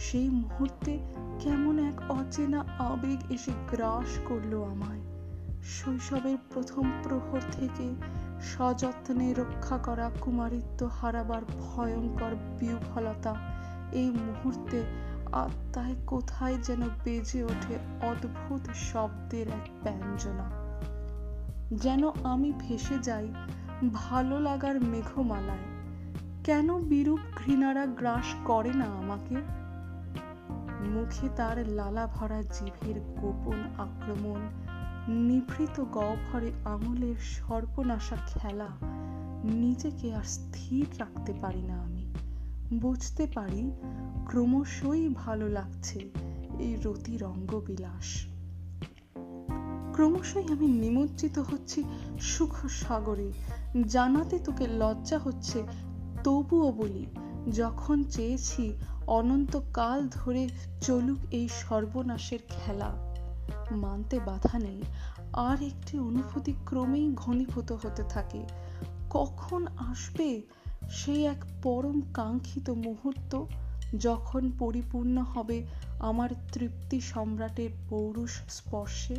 সেই 0.00 0.28
মুহূর্তে 0.28 0.98
কেমন 1.40 1.78
এক 1.78 2.10
অচেনা 2.10 2.64
আবেগ 2.78 3.32
এসে 3.32 3.52
গ্রাস 3.70 4.18
করল 4.24 4.64
আমায়। 4.64 5.00
শৈশবের 5.62 6.38
প্রথম 6.50 6.90
প্রহর 7.02 7.40
থেকে 7.52 7.94
সযত্নে 8.40 9.34
রক্ষা 9.34 9.78
করা 9.78 10.10
কুমারিত্ব 10.20 10.86
হারাবার 10.86 11.42
ভয়ঙ্কর 11.58 12.34
বিহ্বলতা 12.58 13.34
এই 13.92 14.10
মুহূর্তে 14.10 14.82
আত্মায় 15.32 15.94
কোথায় 16.06 16.56
যেন 16.62 16.82
বেজে 17.04 17.42
ওঠে 17.42 18.06
অদ্ভুত 18.06 18.70
শব্দের 18.74 19.48
এক 19.48 19.84
ব্যঞ্জনা। 19.84 20.50
যেন 21.74 22.10
আমি 22.24 22.52
ভেসে 22.58 22.98
যাই 22.98 23.28
ভালো 23.94 24.40
লাগার 24.40 24.80
মেঘমালায়, 24.80 25.66
কেন 26.44 26.78
বিরূপ 26.78 27.20
ঘৃণারা 27.36 27.86
গ্রাস 27.86 28.34
করে 28.44 28.72
না 28.72 28.84
আমাকে? 28.84 29.59
মুখে 30.88 31.28
তার 31.36 31.68
লালা 31.68 32.06
ভরা 32.06 32.42
জিভের 32.42 33.00
গোপন 33.00 33.62
আক্রমণ, 33.78 34.40
নিভৃত 35.08 35.80
গহ্বরে 35.80 36.52
আঙুলের 36.64 37.14
সর্বনাশা 37.16 38.16
খেলা, 38.26 38.68
নিজেকে 39.44 40.14
আর 40.14 40.22
স্থির 40.22 40.86
রাখতে 40.98 41.32
পারি 41.40 41.62
না 41.62 41.74
আমি। 41.74 42.14
বুঝতে 42.80 43.26
পারি, 43.34 43.70
ক্রমশই 44.26 45.08
ভালো 45.14 45.48
লাগছে 45.48 45.98
এই 46.58 46.76
রতি 46.84 47.16
রঙ্গবিলাস 47.16 48.26
ক্রমশই 49.94 50.52
আমি 50.52 50.66
নিমজ্জিত 50.66 51.38
হচ্ছি 51.38 51.84
সুখ 52.20 52.66
সাগরে 52.66 53.32
জানাতে 53.86 54.38
তোকে 54.38 54.66
লজ্জা 54.66 55.18
হচ্ছে, 55.18 55.62
তবুও 56.24 56.72
বলি 56.72 57.06
যখন 57.48 58.04
চেয়েছি 58.04 58.72
অনন্তকাল 59.06 60.08
ধরে 60.08 60.48
চলুক 60.80 61.18
এই 61.30 61.48
সর্বনাশের 61.48 62.38
খেলা। 62.48 63.14
মানতে 63.70 64.18
বাধা 64.18 64.58
নেই, 64.58 64.82
আর 65.32 65.62
একটি 65.62 65.98
অনুভূতি 65.98 66.54
ক্রমেই 66.64 67.12
ঘনীভূত 67.16 67.72
হতে 67.72 68.02
থাকে। 68.02 68.46
কখন 69.10 69.66
আসবে 69.76 70.42
সেই 70.90 71.26
এক 71.26 71.44
পরম 71.62 72.00
কাঙ্ক্ষিত 72.14 72.70
মুহূর্ত 72.70 73.44
যখন 73.98 74.52
পরিপূর্ণ 74.58 75.18
হবে 75.18 75.66
আমার 76.00 76.28
তৃপ্তি 76.52 77.00
সম্রাটের 77.00 77.70
পৌরুষ 77.88 78.40
স্পর্শে? 78.48 79.16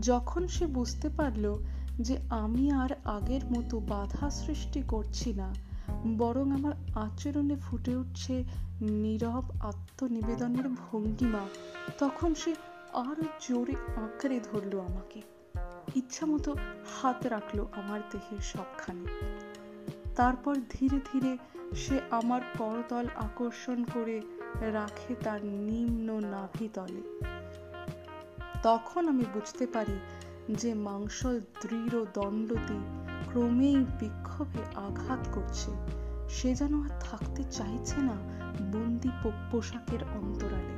যখন 0.00 0.48
সে 0.48 0.66
বুঝতে 0.66 1.08
পারল 1.08 1.58
যে 2.00 2.18
আমি 2.30 2.70
আর 2.70 2.90
আগের 3.04 3.44
মতো 3.52 3.80
বাধা 3.80 4.30
সৃষ্টি 4.30 4.82
করছি 4.82 5.32
না 5.32 5.65
বরং 6.18 6.52
আমার 6.52 6.72
আচরণে 6.94 7.56
ফুটে 7.56 7.96
উঠছে 7.96 8.44
নীরব 8.80 9.44
আত্মনিবেদনের 9.60 10.68
ভঙ্গিমা। 10.68 11.48
তখন 11.98 12.34
সে 12.34 12.54
আরও 12.92 13.22
জোরে 13.48 13.74
আঁকড়ে 13.96 14.40
ধরলো 14.40 14.80
আমাকে। 14.80 15.22
ইচ্ছা 15.94 16.26
মতো 16.26 16.54
হাত 17.02 17.26
রাখল 17.26 17.66
আমার 17.72 18.00
দেহের 18.12 18.40
সবখানে। 18.40 19.04
তারপর 20.16 20.56
ধীরে 20.70 21.00
ধীরে 21.12 21.38
সে 21.76 22.00
আমার 22.10 22.40
করতল 22.58 23.06
আকর্ষণ 23.16 23.84
করে 23.84 24.20
রাখে 24.60 25.14
তার 25.14 25.44
নিম্ন 25.44 26.20
নাভিতলে 26.20 27.02
তখন 28.62 29.08
আমি 29.08 29.24
বুঝতে 29.34 29.66
পারি 29.66 29.98
যে 30.48 30.74
মাংস 30.74 31.26
দৃঢ় 31.26 32.06
দণ্ডতি 32.14 33.05
ক্রমেই 33.36 33.76
বিক্ষোভে 33.76 34.78
আঘাত 34.78 35.28
করছে। 35.32 35.70
সে 36.28 36.54
যেন 36.54 36.84
আর 36.84 36.88
থাকতে 37.00 37.42
চাইছে 37.42 38.00
না 38.00 38.12
বন্দি 38.72 39.10
পোশাকের 39.50 39.98
অন্তরালে। 40.02 40.76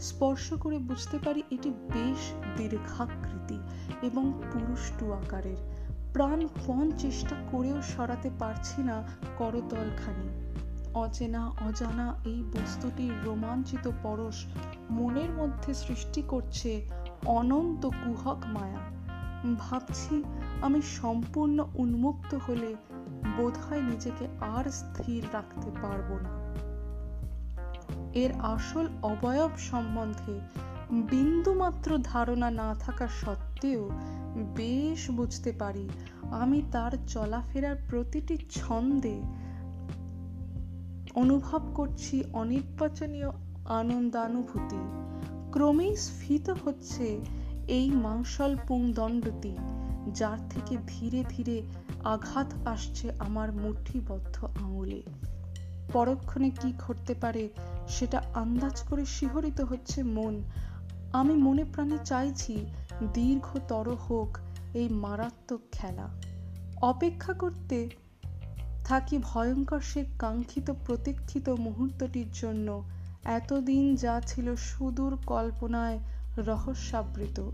স্পর্শ 0.00 0.54
করে 0.54 0.78
বুঝতে 0.78 1.18
পারি 1.24 1.42
এটি 1.50 1.70
বেশ 1.70 2.32
দীর্ঘাকৃতি 2.56 3.58
এবং 4.02 4.42
পুরুষ্টু 4.52 5.12
আকারের। 5.12 5.56
প্রাণপণ 6.12 6.90
চেষ্টা 6.90 7.36
করেও 7.50 7.82
সরাতে 7.82 8.30
পারছি 8.38 8.82
না 8.82 9.08
করতলখানি। 9.36 10.28
অচেনা, 10.94 11.48
অজানা 11.48 12.14
এই 12.24 12.42
বস্তুটির 12.42 13.12
রোমাঞ্চিত 13.24 13.90
পরশ 14.02 14.44
মনের 14.90 15.30
মধ্যে 15.30 15.74
সৃষ্টি 15.74 16.22
করছে 16.22 16.88
অনন্ত 17.26 17.86
কুহক 17.86 18.38
মায়া। 18.46 19.03
ভাবছি 19.58 20.22
আমি 20.62 20.82
সম্পূর্ণ 20.82 21.64
উন্মুক্ত 21.74 22.34
হলে 22.34 22.74
বোধহয় 23.36 23.82
নিজেকে 23.82 24.26
আর 24.40 24.70
স্থির 24.70 25.24
রাখতে 25.32 25.70
পারব 25.82 26.18
না। 26.22 26.44
এর 28.12 28.32
আসল 28.38 28.88
অবয়ব 29.02 29.50
সম্বন্ধে 29.56 30.40
বিন্দুমাত্র 30.90 31.98
ধারণা 32.02 32.50
না 32.50 32.74
থাকা 32.74 33.08
সত্ত্বেও 33.08 33.90
বেশ 34.56 35.10
বুঝতে 35.10 35.52
পারি 35.52 35.88
আমি 36.22 36.62
তার 36.72 37.06
চলাফেরার 37.08 37.76
প্রতিটি 37.90 38.38
ছন্দে 38.50 39.22
অনুভব 41.14 41.72
করছি 41.74 42.24
অনির্বাচনীয় 42.32 43.30
আনন্দানুভূতি। 43.64 45.10
ক্রমেই 45.52 45.96
স্ফীত 45.96 46.50
হচ্ছে 46.50 47.20
এই 47.68 47.90
মাংসল 47.90 48.56
পুংদণ্ডটি, 48.68 49.56
যার 50.12 50.48
থেকে 50.48 50.76
ধীরে 50.86 51.24
ধীরে 51.28 51.62
আঘাত 52.04 52.54
আসছে 52.64 53.12
আমার 53.18 53.52
মুঠিবদ্ধ 53.52 54.44
আঙুলে। 54.44 55.02
পরক্ষণে 55.92 56.50
কি 56.50 56.72
ঘটতে 56.78 57.14
পারে 57.14 57.48
সেটা 57.88 58.22
আন্দাজ 58.34 58.82
করে 58.82 59.04
শিহরিত 59.04 59.60
হচ্ছে 59.60 60.02
মন। 60.02 60.42
আমি 61.12 61.34
মনে 61.34 61.64
প্রাণে 61.64 61.98
চাইছি 62.04 62.66
দীর্ঘতর 63.14 63.94
হোক 63.94 64.38
এই 64.74 64.88
মারাত্মক 64.88 65.60
খেলা। 65.72 66.08
অপেক্ষা 66.82 67.32
করতে 67.32 67.90
থাকি 68.84 69.18
ভয়ঙ্কর 69.18 69.80
সে 69.80 70.04
কাঙ্ক্ষিত 70.18 70.70
প্রতীক্ষিত 70.86 71.48
মুহূর্তটির 71.48 72.26
জন্য। 72.32 72.82
এতদিন 73.24 73.94
যা 73.94 74.20
ছিল 74.26 74.56
সুদূর 74.56 75.18
কল্পনায় 75.26 75.98
রহস্যাবৃত। 76.38 77.50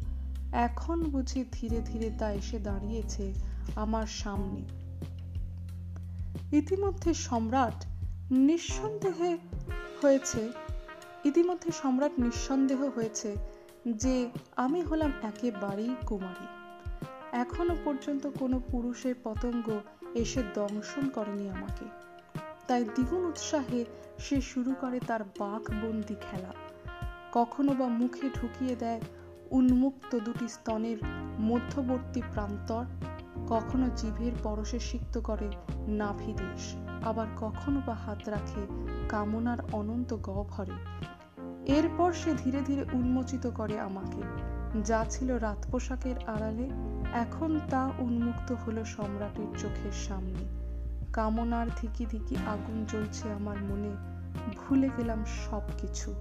এখন 0.52 1.02
বুঝি 1.02 1.44
ধীরে 1.52 1.80
ধীরে 1.80 2.10
তা 2.18 2.32
এসে 2.32 2.58
দাঁড়িয়েছে 2.58 3.34
আমার 3.76 4.06
সামনে। 4.06 4.62
ইতিমধ্যে 6.56 7.14
সম্রাট 7.14 7.84
নিঃসন্দেহে 8.30 9.38
হয়েছে, 10.02 10.52
ইতিমধ্যে 11.24 11.70
সম্রাট 11.72 12.12
নিঃসন্দেহ 12.18 12.88
হয়েছে 12.94 13.36
যে 13.88 14.30
আমি 14.56 14.82
হলাম 14.82 15.12
একেবারেই 15.22 15.94
কুমারী। 16.06 16.46
এখনও 17.32 17.76
পর্যন্ত 17.84 18.26
কোনো 18.26 18.60
পুরুষের 18.70 19.14
পতঙ্গ 19.24 19.80
এসে 20.14 20.42
দংশন 20.54 21.08
করেনি 21.08 21.48
আমাকে। 21.48 21.84
তাই 22.66 22.84
দ্বিগুণ 22.84 23.24
উৎসাহে 23.24 23.84
সে 24.18 24.40
শুরু 24.40 24.74
করে 24.80 25.00
তার 25.00 25.24
বাঘ 25.24 25.84
বন্দি 25.84 26.14
খেলা। 26.14 26.69
কখনো 27.32 27.72
বা 27.72 27.88
মুখে 27.88 28.30
ঢুকিয়ে 28.34 28.76
দেয় 28.76 29.00
উন্মুক্ত 29.50 30.18
দুটি 30.18 30.48
স্তনের 30.48 30.96
মধ্যবর্তী 31.40 32.22
প্রান্তর, 32.32 32.84
কখনো 33.48 33.88
জিভের 33.96 34.32
পরশে 34.42 34.78
সিক্ত 34.78 35.18
করে 35.18 35.50
নাভিদেশ 35.88 36.74
আবার 37.04 37.26
কখনো 37.36 37.80
বা 37.86 37.94
হাত 37.94 38.28
রাখে 38.28 38.66
কামনার 39.08 39.58
অনন্ত 39.72 40.16
গহ্বরে। 40.22 40.72
এরপর 41.66 42.12
সে 42.12 42.34
ধীরে 42.44 42.62
ধীরে 42.62 42.84
উন্মোচিত 42.92 43.46
করে 43.46 43.80
আমাকে। 43.80 44.22
যা 44.84 45.04
ছিল 45.10 45.36
রাত 45.36 45.66
পোশাকের 45.72 46.18
আড়ালে, 46.26 46.70
এখন 47.12 47.60
তা 47.70 47.92
উন্মুক্ত 47.98 48.52
হলো 48.52 48.84
সম্রাটের 48.84 49.58
চোখের 49.58 49.92
সামনে। 49.92 50.44
কামনার 51.12 51.66
ধিকি 51.76 52.06
ধিকি 52.06 52.36
আগুন 52.46 52.84
জ্বলছে 52.84 53.32
আমার 53.32 53.56
মনে, 53.62 53.90
ভুলে 54.56 54.88
গেলাম 54.98 55.24
সব 55.24 55.62
কিছু 55.78 56.14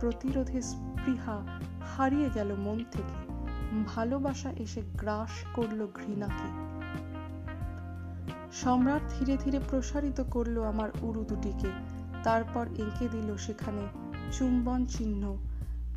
প্রতিরোধে 0.00 0.62
স্পৃহা 0.62 1.42
হারিয়ে 1.96 2.30
গেল 2.34 2.54
মন 2.54 2.84
থেকে। 2.90 3.32
ভালোবাসা 3.86 4.52
এসে 4.52 4.82
গ্রাস 4.96 5.30
করল 5.54 5.86
ঘৃণাকে। 5.94 6.66
সম্রাট 8.52 9.02
ধীরে 9.18 9.36
ধীরে 9.36 9.60
প্রসারিত 9.70 10.22
করল 10.30 10.64
আমার 10.64 10.90
উরু 11.02 11.24
দুটিকে। 11.24 11.68
তারপর 12.24 12.66
এঁকে 12.66 13.08
দিল 13.08 13.36
সেখানে 13.36 13.82
চুম্বন 14.32 14.86
চিহ্ন। 14.86 15.36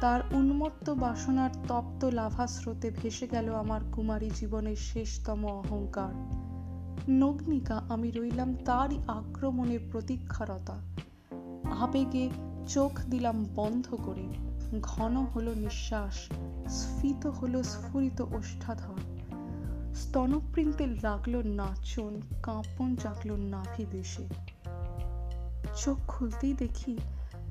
তার 0.01 0.21
উন্মত্ত 0.31 0.89
বাসনার 0.89 1.49
তপ্ত 1.67 2.05
লাভা 2.05 2.47
স্রোতে 2.47 2.91
ভেসে 3.01 3.27
গেল 3.27 3.55
আমার 3.55 3.81
কুমারী 3.91 4.29
জীবনের 4.35 4.75
শেষতম 4.75 5.45
অহংকার। 5.45 6.13
নগ্নিকা, 7.09 7.81
আমি 7.89 8.11
রইলাম 8.11 8.55
তারই 8.65 8.97
আক্রমণের 9.07 9.79
প্রতীক্ষারতা। 9.91 10.73
আবেগে 11.79 12.29
চোখ 12.69 12.99
দিলাম 13.09 13.45
বন্ধ 13.55 13.95
করে। 13.95 14.27
ঘন 14.81 15.25
হলো 15.25 15.53
নিঃশ্বাস, 15.53 16.13
স্ফীত 16.69 17.27
হলো 17.27 17.63
স্ফুরিত 17.63 18.21
ওষ্ঠাধর। 18.21 18.99
স্তনপ্রিন্তে 19.95 20.87
লাগল 20.87 21.41
নাচন, 21.45 22.21
কাঁপন 22.43 22.95
জাগলো 22.95 23.35
নাভি 23.35 23.85
দেশে। 23.85 24.27
চোখ 25.75 25.97
খুলতেই 26.07 26.53
দেখি 26.53 26.97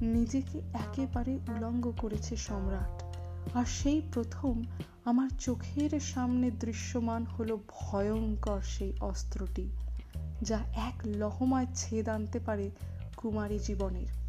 নিজেকে 0.02 0.58
একেবারে 0.58 1.38
উলঙ্গ 1.48 1.92
করেছে 1.98 2.36
সম্রাট। 2.36 3.02
আর 3.56 3.64
সেই 3.64 4.02
প্রথম 4.12 4.62
আমার 5.04 5.28
চোখের 5.38 6.00
সামনে 6.00 6.50
দৃশ্যমান 6.50 7.24
হলো 7.24 7.58
ভয়ঙ্কর 7.68 8.60
সেই 8.60 8.92
অস্ত্রটি, 9.00 9.70
যা 10.42 10.58
এক 10.58 10.94
লহমায় 11.06 11.66
ছেদ 11.74 12.08
আনতে 12.08 12.38
পারে 12.38 12.70
কুমারী 13.16 13.58
জীবনের। 13.58 14.27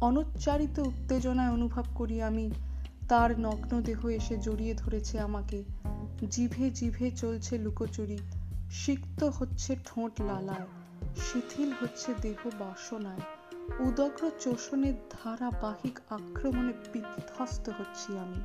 অনুচ্চারিত 0.00 0.78
উত্তেজনায় 0.78 1.50
অনুভব 1.50 1.84
করি 1.94 2.22
আমি। 2.22 2.50
তার 3.08 3.40
নগ্ন 3.40 3.80
দেহ 3.80 4.08
এসে 4.08 4.36
জড়িয়ে 4.36 4.74
ধরেছে 4.74 5.20
আমাকে। 5.20 5.64
জিভে 6.30 6.70
জিভে 6.70 7.10
চলছে 7.10 7.58
লুকোচুরি। 7.58 8.18
সিক্ত 8.70 9.24
হচ্ছে 9.24 9.76
ঠোঁট 9.84 10.22
লালায়। 10.22 10.66
শিথিল 11.16 11.72
হচ্ছে 11.80 12.14
দেহ 12.22 12.50
বাসনায়। 12.58 13.20
উদগ্র 13.78 14.30
চোষণের 14.40 14.94
ধারাবাহিক 15.10 15.98
আক্রমণে 16.10 16.72
বিধ্বস্ত 16.92 17.68
হচ্ছি 17.68 18.18
আমি। 18.18 18.40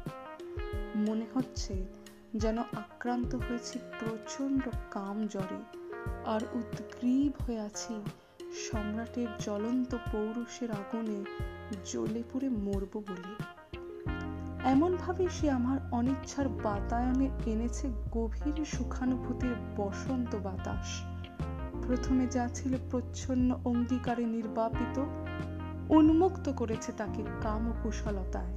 মনে 0.96 1.26
হচ্ছে 1.34 1.86
যেন 2.36 2.58
আক্রান্ত 2.58 3.36
হয়েছি 3.36 3.80
প্রচণ্ড 4.00 4.62
কাম 4.92 5.28
জ্বরে। 5.28 5.78
আর 6.26 6.42
উদ্গ্রীব 6.54 7.44
হয়ে 7.44 7.60
আছি 7.60 8.02
সম্রাটের 8.54 9.28
জ্বলন্ত 9.40 9.96
পৌরুষের 10.12 10.72
আগুনে 10.72 11.24
জ্বলে 11.86 12.24
পুড়ে 12.34 12.50
মরব 12.50 12.94
বলে। 12.94 13.44
এমনভাবে 14.64 15.28
সে 15.30 15.52
আমার 15.52 15.80
অনিচ্ছার 15.92 16.50
বাতায়নে 16.50 17.30
এনেছে 17.46 17.90
গভীর 18.12 18.66
সুখানুভূতির 18.66 19.56
বসন্ত 19.78 20.36
বাতাস। 20.36 21.02
প্রথমে 21.88 22.28
যা 22.28 22.50
ছিল 22.54 22.78
প্রচ্ছন্ন 22.92 23.60
অঙ্গীকারে 23.66 24.26
নির্বাপিত, 24.26 25.06
উন্মুক্ত 25.90 26.52
করেছে 26.52 26.92
তাকে 26.98 27.24
কাম 27.42 27.74
কুশলতায় 27.84 28.54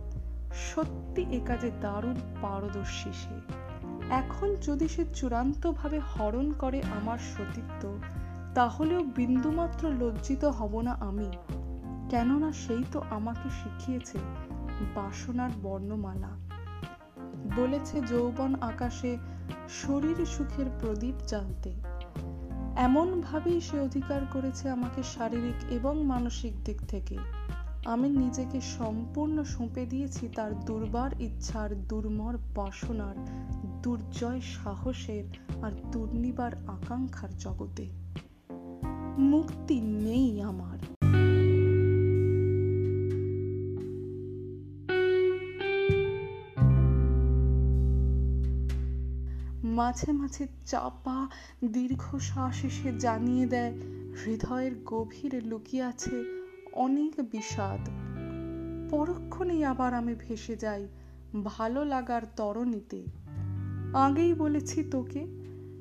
সত্যি 0.72 1.22
এ 1.22 1.40
কাজে 1.46 1.70
দারুণ 1.80 2.14
পারদর্শী 2.42 3.10
সে। 3.12 3.40
এখন 4.10 4.56
যদি 4.62 4.88
সে 4.88 5.04
চূড়ান্তভাবে 5.14 5.98
হরণ 5.98 6.52
করে 6.52 6.82
আমার 6.82 7.18
সতীত্ব 7.18 7.98
তাহলেও 8.54 9.02
বিন্দুমাত্র 9.02 9.88
লজ্জিত 9.88 10.44
হব 10.44 10.80
না 10.80 10.96
আমি। 11.00 11.30
কেননা 12.10 12.52
সেই 12.52 12.84
তো 12.92 13.02
আমাকে 13.10 13.50
শিখিয়েছে 13.50 14.18
বাসনার 14.94 15.50
বর্ণমালা। 15.62 16.30
বলেছে 17.56 18.00
যৌবন 18.00 18.54
আকাশে 18.60 19.18
শরীর 19.68 20.26
সুখের 20.26 20.66
প্রদীপ 20.80 21.14
জ্বালতে। 21.26 21.74
এমনভাবেই 22.76 23.60
সে 23.60 23.80
অধিকার 23.80 24.20
করেছে 24.32 24.70
আমাকে 24.70 25.02
শারীরিক 25.02 25.72
এবং 25.72 26.04
মানসিক 26.04 26.64
দিক 26.64 26.80
থেকে। 26.88 27.18
আমি 27.84 28.08
নিজেকে 28.08 28.60
সম্পূর্ণ 28.60 29.42
সঁপে 29.42 29.86
দিয়েছি 29.86 30.28
তার 30.28 30.60
দুর্বার 30.60 31.20
ইচ্ছার 31.20 31.86
দুর্মর 31.88 32.38
বাসনার 32.54 33.14
দুর্জয় 33.82 34.40
সাহসের 34.40 35.24
আর 35.64 35.72
দুর্নিবার 35.92 36.52
আকাঙ্ক্ষার 36.66 37.36
জগতে। 37.38 38.04
মুক্তি 39.18 39.80
নেই 39.80 40.40
আমার। 40.40 40.78
মাঝে 49.64 50.12
মাঝে 50.12 50.46
চাপা 50.66 51.28
দীর্ঘশ্বাস 51.64 52.64
এসে 52.64 52.92
জানিয়ে 52.98 53.46
দেয়, 53.46 53.72
হৃদয়ের 54.24 54.72
গভীরে 54.84 55.40
লুকিয়ে 55.40 55.82
আছে 55.82 56.44
অনেক 56.72 57.12
বিষাদ। 57.30 57.88
পরক্ষণেই 58.90 59.64
আবার 59.64 59.94
আমি 59.94 60.14
ভেসে 60.14 60.56
যাই 60.56 60.88
ভালো 61.44 61.84
লাগার 61.84 62.22
তরণীতে। 62.36 63.04
আগেই 63.94 64.34
বলেছি 64.34 64.84
তোকে, 64.84 65.26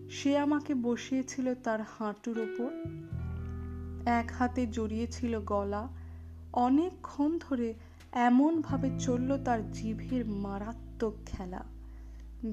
সে 0.09 0.37
আমাকে 0.37 0.73
বসিয়েছিল 0.73 1.55
তার 1.55 1.79
হাঁটুর 1.81 2.39
ওপর। 2.39 3.02
এক 4.05 4.31
হাতে 4.39 4.67
জড়িয়েছিল 4.67 5.39
গলা। 5.39 5.87
অনেকক্ষণ 6.53 7.39
ধরে 7.49 7.73
এমনভাবে 8.11 8.89
চলল 8.99 9.43
তার 9.43 9.71
জিভের 9.71 10.25
মারাত্মক 10.25 11.13
খেলা। 11.25 11.63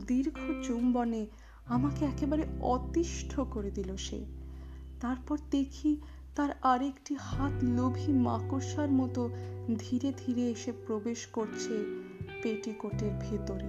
দীর্ঘ 0.06 0.66
চুম্বনে 0.66 1.26
আমাকে 1.66 2.04
একেবারে 2.04 2.42
অতিষ্ঠ 2.60 3.40
করে 3.40 3.70
দিল 3.70 3.96
সে। 3.96 4.24
তারপর 5.00 5.38
দেখি 5.50 5.96
তার 6.36 6.48
আরেকটি 6.62 7.16
হাত 7.20 7.52
লোভী 7.64 8.12
মাকড়সার 8.12 8.90
মতো 8.90 9.30
ধীরে 9.78 10.12
ধীরে 10.26 10.50
এসে 10.50 10.72
প্রবেশ 10.86 11.26
করছে 11.26 12.04
পেটিকোটের 12.42 13.10
ভেতরে। 13.20 13.68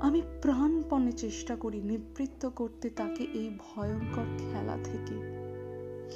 আমি 0.00 0.22
প্রাণপণে 0.42 1.12
চেষ্টা 1.12 1.56
করি 1.56 1.80
নিবৃত্ত 1.80 2.48
করতে 2.48 2.90
তাকে 2.90 3.24
এই 3.24 3.58
ভয়ঙ্কর 3.58 4.24
খেলা 4.38 4.78
থেকে। 4.84 5.39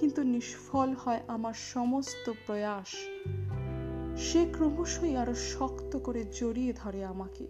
কিন্তু 0.01 0.23
নিষ্ফল 0.23 0.93
হয় 0.93 1.21
আমার 1.29 1.53
সমস্ত 1.53 2.33
প্রয়াস। 2.47 2.89
সে 4.17 4.47
ক্রমশই 4.53 5.17
আরও 5.17 5.35
শক্ত 5.35 5.99
করে 5.99 6.25
জড়িয়ে 6.25 6.73
ধরে 6.73 7.05
আমাকে। 7.05 7.47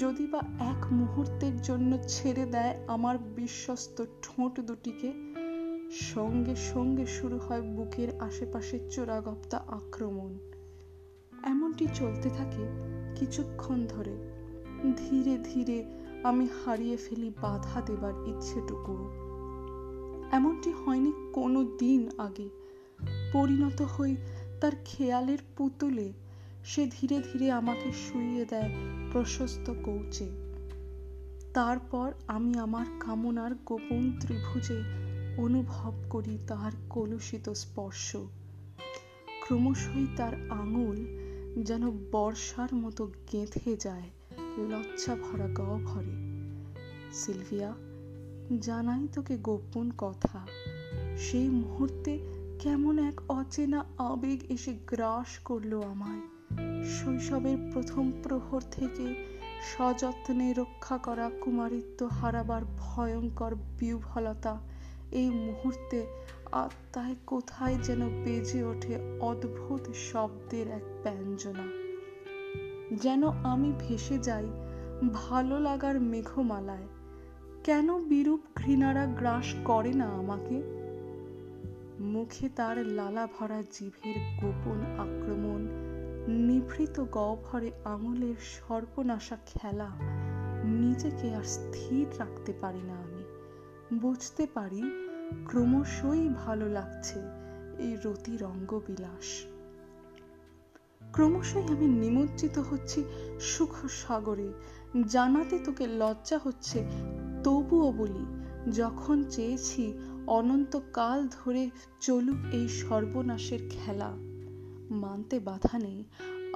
যদি 0.00 0.26
বা 0.26 0.42
এক 0.58 0.86
মুহূর্তের 0.92 1.62
জন্য 1.62 1.98
ছেড়ে 2.08 2.46
দেয় 2.46 2.78
আমার 2.86 3.18
বিশ্বস্ত 3.18 4.04
ঠোঁট 4.22 4.60
দুটিকে, 4.60 5.12
সঙ্গে 5.90 6.56
সঙ্গে 6.56 7.06
শুরু 7.06 7.38
হয় 7.38 7.62
বুকের 7.62 8.20
আশেপাশে 8.20 8.90
চোরাগপ্তা 8.90 9.64
আক্রমণ। 9.66 10.38
এমনটি 11.42 11.86
চলতে 11.94 12.30
থাকে 12.30 12.68
কিছুক্ষণ 13.16 13.86
ধরে। 13.86 14.30
ধীরে 14.96 15.38
ধীরে 15.38 15.84
আমি 16.24 16.48
হারিয়ে 16.64 16.96
ফেলি 16.96 17.32
বাধা 17.42 17.80
দেবার 17.80 18.12
ইচ্ছেটুকু 18.28 19.23
এমনটি 20.34 20.72
হয়নি 20.72 21.12
কোনো 21.32 21.64
দিন 21.64 22.08
আগে। 22.18 22.48
পরিণত 23.32 23.82
হই 23.82 24.16
তার 24.60 24.72
খেয়ালের 24.84 25.38
পুতুলে, 25.56 26.12
সে 26.64 26.90
ধীরে 27.00 27.22
ধীরে 27.32 27.50
আমাকে 27.50 27.92
শুইয়ে 27.92 28.44
দেয় 28.44 28.70
প্রশস্ত 29.12 29.72
কৌচে। 29.84 30.28
তারপর 31.54 32.12
আমি 32.26 32.58
আমার 32.58 32.86
কামনার 33.00 33.54
গোপন 33.54 34.12
ত্রিভুজে 34.20 34.82
অনুভব 35.36 35.92
করি 36.10 36.38
তার 36.46 36.72
কলুষিত 36.90 37.50
স্পর্শ। 37.52 38.16
ক্রমশই 39.42 40.06
তার 40.16 40.50
আঙুল 40.50 40.96
যেন 41.62 41.90
বর্ষার 42.12 42.74
মতো 42.74 43.12
গেঁথে 43.32 43.76
যায় 43.76 44.08
লজ্জা 44.70 45.14
ভরা 45.14 45.48
গহ্বরে। 45.48 46.14
সিলভিয়া 47.12 47.74
জানাই 48.60 49.08
তোকে 49.12 49.36
গোপন 49.36 49.90
কথা। 49.98 50.46
সেই 51.18 51.48
মুহূর্তে 51.48 52.18
কেমন 52.58 52.98
এক 52.98 53.20
অচেনা 53.28 53.84
আবেগ 53.98 54.40
এসে 54.48 54.72
গ্রাস 54.86 55.38
করল 55.38 55.82
আমায়। 55.82 56.20
শৈশবের 56.84 57.56
প্রথম 57.72 58.12
প্রহর 58.22 58.60
থেকে 58.70 59.14
সযত্নে 59.76 60.52
রক্ষা 60.52 60.98
করা 60.98 61.30
কুমারিত্ব 61.40 62.06
হারাবার 62.06 62.62
ভয়ঙ্কর 62.78 63.54
বিহ্বলতা, 63.54 64.60
এই 65.12 65.30
মুহূর্তে 65.30 66.06
আত্মায় 66.52 67.14
কোথায় 67.26 67.74
যেন 67.74 68.24
বেজে 68.24 68.64
ওঠে 68.64 69.18
অদ্ভুত 69.20 69.92
শব্দের 70.12 70.68
এক 70.68 70.82
ব্যঞ্জনা। 71.02 71.66
যেন 72.96 73.28
আমি 73.28 73.72
ভেসে 73.78 74.18
যাই 74.18 74.46
ভালো 75.12 75.60
লাগার 75.60 76.00
মেঘমালায় 76.00 76.86
কেন 77.64 77.98
বিরূপ 77.98 78.40
ঘৃণারা 78.56 79.06
গ্রাস 79.06 79.54
করে 79.64 79.92
না 79.92 80.06
আমাকে? 80.06 80.62
মুখে 82.00 82.48
তার 82.48 82.86
লালা 82.86 83.28
ভরা 83.38 83.62
জিভের 83.72 84.14
গোপন 84.40 84.78
আক্রমণ, 84.98 85.66
নিভৃত 86.28 87.04
গহ্বরে 87.12 87.70
আঙুলের 87.84 88.34
সর্বনাশা 88.34 89.36
খেলা, 89.46 89.90
নিজেকে 90.64 91.34
আর 91.34 91.42
স্থির 91.42 92.06
রাখতে 92.18 92.52
পারি 92.60 92.82
না 92.82 92.92
আমি। 92.92 93.24
বুঝতে 93.98 94.46
পারি, 94.54 94.82
ক্রমশই 95.46 96.28
ভালো 96.28 96.68
লাগছে 96.68 97.18
এই 97.78 97.96
রতি 98.04 98.36
রঙ্গবিলাস 98.36 99.44
ক্রমশই 101.12 101.60
আমি 101.60 101.86
নিমজ্জিত 101.86 102.58
হচ্ছি 102.58 103.04
সুখ 103.40 103.86
সাগরে 103.86 104.52
জানাতে 105.06 105.58
তোকে 105.58 105.86
লজ্জা 105.86 106.38
হচ্ছে 106.44 106.84
তবুও 107.44 107.92
বলি, 107.92 108.24
যখন 108.70 109.24
চেয়েছি 109.30 109.92
অনন্তকাল 110.26 111.28
ধরে 111.28 111.70
চলুক 112.00 112.36
এই 112.52 112.68
সর্বনাশের 112.68 113.58
খেলা। 113.70 114.12
মানতে 114.90 115.40
বাধা 115.40 115.78
নেই, 115.78 116.04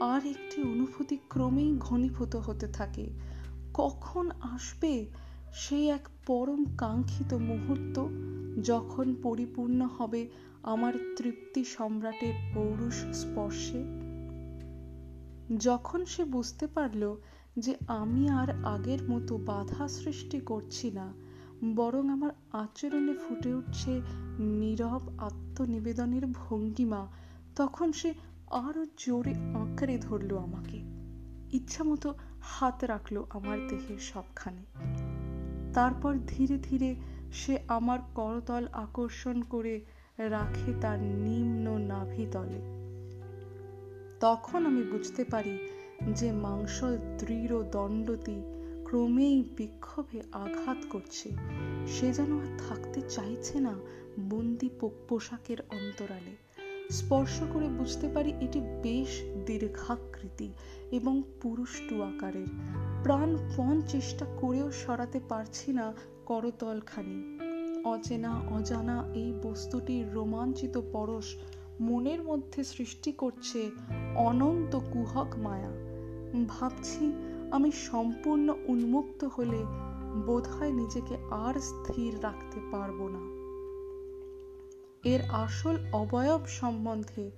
আর 0.01 0.27
একটি 0.27 0.63
অনুভূতি 0.63 1.17
ক্রমেই 1.29 1.77
ঘনীভূত 1.81 2.37
হতে 2.37 2.69
থাকে। 2.69 3.11
কখন 3.75 4.31
আসবে 4.41 5.07
সেই 5.53 5.89
এক 5.89 6.09
পরম 6.27 6.65
কাঙ্ক্ষিত 6.79 7.35
মুহূর্ত 7.35 8.07
যখন 8.63 9.15
পরিপূর্ণ 9.23 9.89
হবে 9.99 10.29
আমার 10.63 10.93
তৃপ্তি 11.17 11.65
সম্রাটের 11.65 12.35
পৌরুষ 12.55 12.95
স্পর্শে? 12.95 13.85
যখন 15.57 16.05
সে 16.05 16.25
বুঝতে 16.25 16.67
পারল 16.67 17.17
যে 17.59 17.77
আমি 17.89 18.29
আর 18.29 18.65
আগের 18.65 19.11
মতো 19.11 19.37
বাধা 19.37 19.89
সৃষ্টি 19.89 20.41
করছি 20.41 20.91
না, 20.91 21.13
বরং 21.77 22.11
আমার 22.11 22.31
আচরণে 22.53 23.15
ফুটে 23.15 23.55
উঠছে 23.55 24.01
নীরব 24.39 25.01
আত্মনিবেদনের 25.19 26.27
ভঙ্গিমা। 26.27 27.07
তখন 27.57 27.93
সে 27.93 28.15
আরও 28.51 28.85
জোরে 28.85 29.35
আঁকড়ে 29.35 29.99
ধরলো 29.99 30.39
আমাকে। 30.39 30.77
ইচ্ছা 31.57 31.85
মতো 31.85 32.15
হাত 32.41 32.85
রাখল 32.85 33.25
আমার 33.31 33.59
দেহের 33.69 33.99
সবখানে। 33.99 34.65
তারপর 35.75 36.17
ধীরে 36.27 36.59
ধীরে 36.59 36.95
সে 37.33 37.59
আমার 37.69 37.99
করতল 38.15 38.67
আকর্ষণ 38.73 39.43
করে 39.43 39.85
রাখে 40.19 40.73
তার 40.81 41.01
নিম্ন 41.01 41.79
নাভিতলে। 41.79 42.88
তখন 44.21 44.67
আমি 44.67 44.83
বুঝতে 44.83 45.25
পারি 45.25 45.59
যে 46.15 46.33
মাংসল 46.33 46.97
দৃঢ় 47.19 47.63
দণ্ডতি 47.63 48.43
ক্রমেই 48.85 49.45
বিক্ষোভে 49.57 50.23
আঘাত 50.33 50.77
করছে। 50.91 51.31
সে 51.87 52.13
যেন 52.13 52.41
আর 52.41 52.59
থাকতে 52.69 53.01
চাইছে 53.01 53.61
না 53.61 53.75
বন্দি 54.31 54.71
পোশাকের 55.09 55.57
অন্তরালে। 55.61 56.37
স্পর্শ 56.91 57.43
করে 57.53 57.69
বুঝতে 57.69 58.09
পারি 58.09 58.33
এটি 58.41 58.61
বেশ 58.83 59.23
দীর্ঘাকৃতি 59.47 60.53
এবং 60.91 61.23
পুরুষ্টু 61.43 62.03
আকারের। 62.03 62.47
প্রাণপণ 63.03 63.81
চেষ্টা 63.81 64.27
করেও 64.41 64.71
সরাতে 64.71 65.21
পারছি 65.29 65.73
না 65.73 65.93
করতলখানি। 66.27 67.39
অচেনা, 67.85 68.41
অজানা 68.51 69.05
এই 69.15 69.33
বস্তুটির 69.43 70.13
রোমাঞ্চিত 70.13 70.81
পরশ 70.93 71.37
মনের 71.81 72.23
মধ্যে 72.23 72.65
সৃষ্টি 72.65 73.13
করছে 73.13 73.71
অনন্ত 74.17 74.77
কুহক 74.93 75.39
মায়া। 75.39 75.71
ভাবছি 76.49 77.13
আমি 77.51 77.73
সম্পূর্ণ 77.73 78.55
উন্মুক্ত 78.67 79.25
হলে 79.25 79.59
বোধহয় 80.27 80.73
নিজেকে 80.73 81.17
আর 81.31 81.61
স্থির 81.61 82.25
রাখতে 82.25 82.61
পারব 82.73 83.09
না। 83.09 83.39
এর 85.09 85.21
আসল 85.31 85.77
অবয়ব 85.93 86.47
সম্বন্ধে 86.47 87.31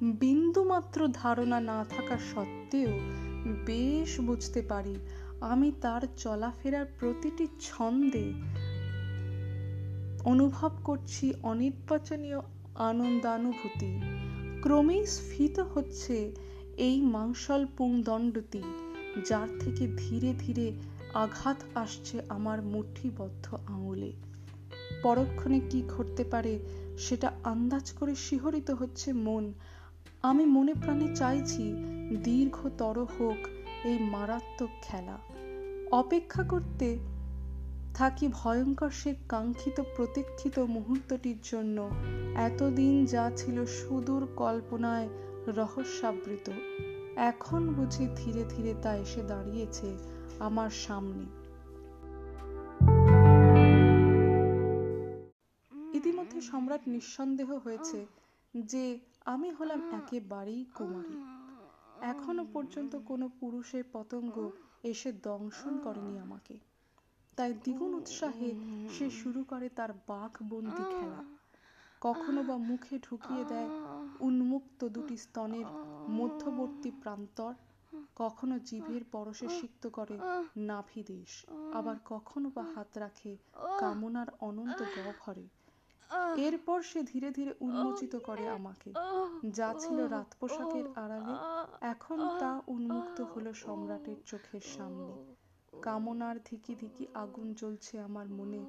বিন্দুমাত্র 0.00 1.08
ধারণা 1.12 1.60
না 1.60 1.84
থাকা 1.84 2.18
সত্ত্বেও 2.18 2.90
বেশ 3.66 4.20
বুঝতে 4.20 4.62
পারি 4.62 4.96
আমি 5.40 5.72
তার 5.80 6.00
চলাফেরার 6.16 6.86
প্রতিটি 7.00 7.46
ছন্দে 7.60 8.32
অনুভব 10.24 10.70
করছি 10.84 11.34
অনির্বাচনীয় 11.42 12.40
আনন্দানুভূতি। 12.78 14.00
ক্রমেই 14.62 15.06
স্ফীত 15.06 15.60
হচ্ছে 15.60 16.32
এই 16.76 17.00
মাংসল 17.00 17.66
পুংদণ্ডটি, 17.76 18.62
যার 19.28 19.48
থেকে 19.60 19.86
ধীরে 19.96 20.34
ধীরে 20.38 20.72
আঘাত 21.14 21.56
আসছে 21.74 22.20
আমার 22.28 22.62
মুঠিবদ্ধ 22.62 23.54
আঙুলে। 23.66 24.12
পরক্ষণে 25.02 25.60
কি 25.70 25.82
ঘটতে 25.88 26.24
পারে 26.24 26.58
সেটা 26.98 27.32
আন্দাজ 27.44 27.92
করে 27.92 28.14
শিহরিত 28.14 28.70
হচ্ছে 28.70 29.12
মন। 29.12 29.52
আমি 30.22 30.46
মনে 30.46 30.74
প্রাণে 30.74 31.16
চাইছি 31.16 31.72
দীর্ঘতর 32.24 32.98
হোক 32.98 33.48
এই 33.84 33.98
মারাত্মক 33.98 34.68
খেলা। 34.82 35.18
অপেক্ষা 35.90 36.42
করতে 36.42 36.98
থাকি 37.94 38.28
ভয়ঙ্কর 38.28 38.90
সে 38.90 39.14
কাঙ্ক্ষিত 39.28 39.82
প্রতীক্ষিত 39.96 40.58
মুহূর্তটির 40.58 41.36
জন্য? 41.42 41.90
এতদিন 42.34 43.04
যা 43.04 43.30
ছিল 43.36 43.66
সুদূর 43.66 44.28
কল্পনায় 44.36 45.08
রহস্যাবৃত। 45.46 46.50
এখন 47.16 47.74
বুঝি 47.74 48.08
ধীরে 48.16 48.44
ধীরে 48.44 48.74
তা 48.82 48.96
এসে 48.96 49.22
দাঁড়িয়েছে 49.22 49.98
আমার 50.38 50.70
সামনে। 50.70 51.26
ইতিমধ্যে 55.92 56.40
সম্রাট 56.40 56.80
নিঃসন্দেহ 56.86 57.52
হয়েছে 57.52 58.06
যে 58.56 58.98
আমি 59.24 59.50
হলাম 59.50 59.94
একেবারেই 59.94 60.66
কুমারী। 60.74 61.16
এখনও 62.00 62.46
পর্যন্ত 62.52 62.96
কোনো 62.96 63.30
পুরুষের 63.40 63.84
পতঙ্গ 63.92 64.50
এসে 64.82 65.12
দংশন 65.12 65.78
করেনি 65.78 66.18
আমাকে। 66.18 66.67
তাই 67.38 67.52
দ্বিগুণ 67.52 67.94
উৎসাহে 67.94 68.54
সে 68.88 69.10
শুরু 69.10 69.44
করে 69.44 69.68
তার 69.68 69.92
বাঘ 70.06 70.32
বন্দি 70.48 70.84
খেলা। 70.94 71.20
কখনো 72.00 72.42
বা 72.42 72.56
মুখে 72.56 72.98
ঢুকিয়ে 72.98 73.44
দেয় 73.44 73.70
উন্মুক্ত 74.20 74.88
দুটি 74.88 75.16
স্তনের 75.16 75.68
মধ্যবর্তী 76.10 76.90
প্রান্তর। 76.90 77.54
কখনো 78.16 78.58
জিভের 78.58 79.04
পরশে 79.12 79.48
সিক্ত 79.48 79.86
করে 79.88 80.16
নাভিদেশ 80.56 81.46
আবার 81.74 81.96
কখনো 82.04 82.50
বা 82.54 82.64
হাত 82.74 82.98
রাখে 82.98 83.36
কামনার 83.78 84.26
অনন্ত 84.40 84.82
গহ্বরে। 84.96 85.46
এরপর 86.36 86.82
সে 86.82 87.02
ধীরে 87.02 87.30
ধীরে 87.30 87.54
উন্মোচিত 87.60 88.16
করে 88.16 88.48
আমাকে। 88.48 88.90
যা 89.50 89.74
ছিল 89.78 89.98
রাত 90.06 90.34
পোশাকের 90.40 90.86
আড়ালে 90.96 91.34
এখন 91.86 92.18
তা 92.40 92.60
উন্মুক্ত 92.66 93.20
হলো 93.20 93.54
সম্রাটের 93.54 94.16
চোখের 94.26 94.60
সামনে। 94.76 95.37
কামনার 95.82 96.36
ধিকি 96.44 96.74
ধিকি 96.74 97.06
আগুন 97.14 97.54
জ্বলছে 97.54 98.00
আমার 98.00 98.28
মনে। 98.28 98.60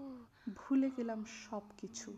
ভুলে 0.56 0.90
গেলাম 0.98 1.26
সব 1.42 1.62
কিছু 1.78 2.10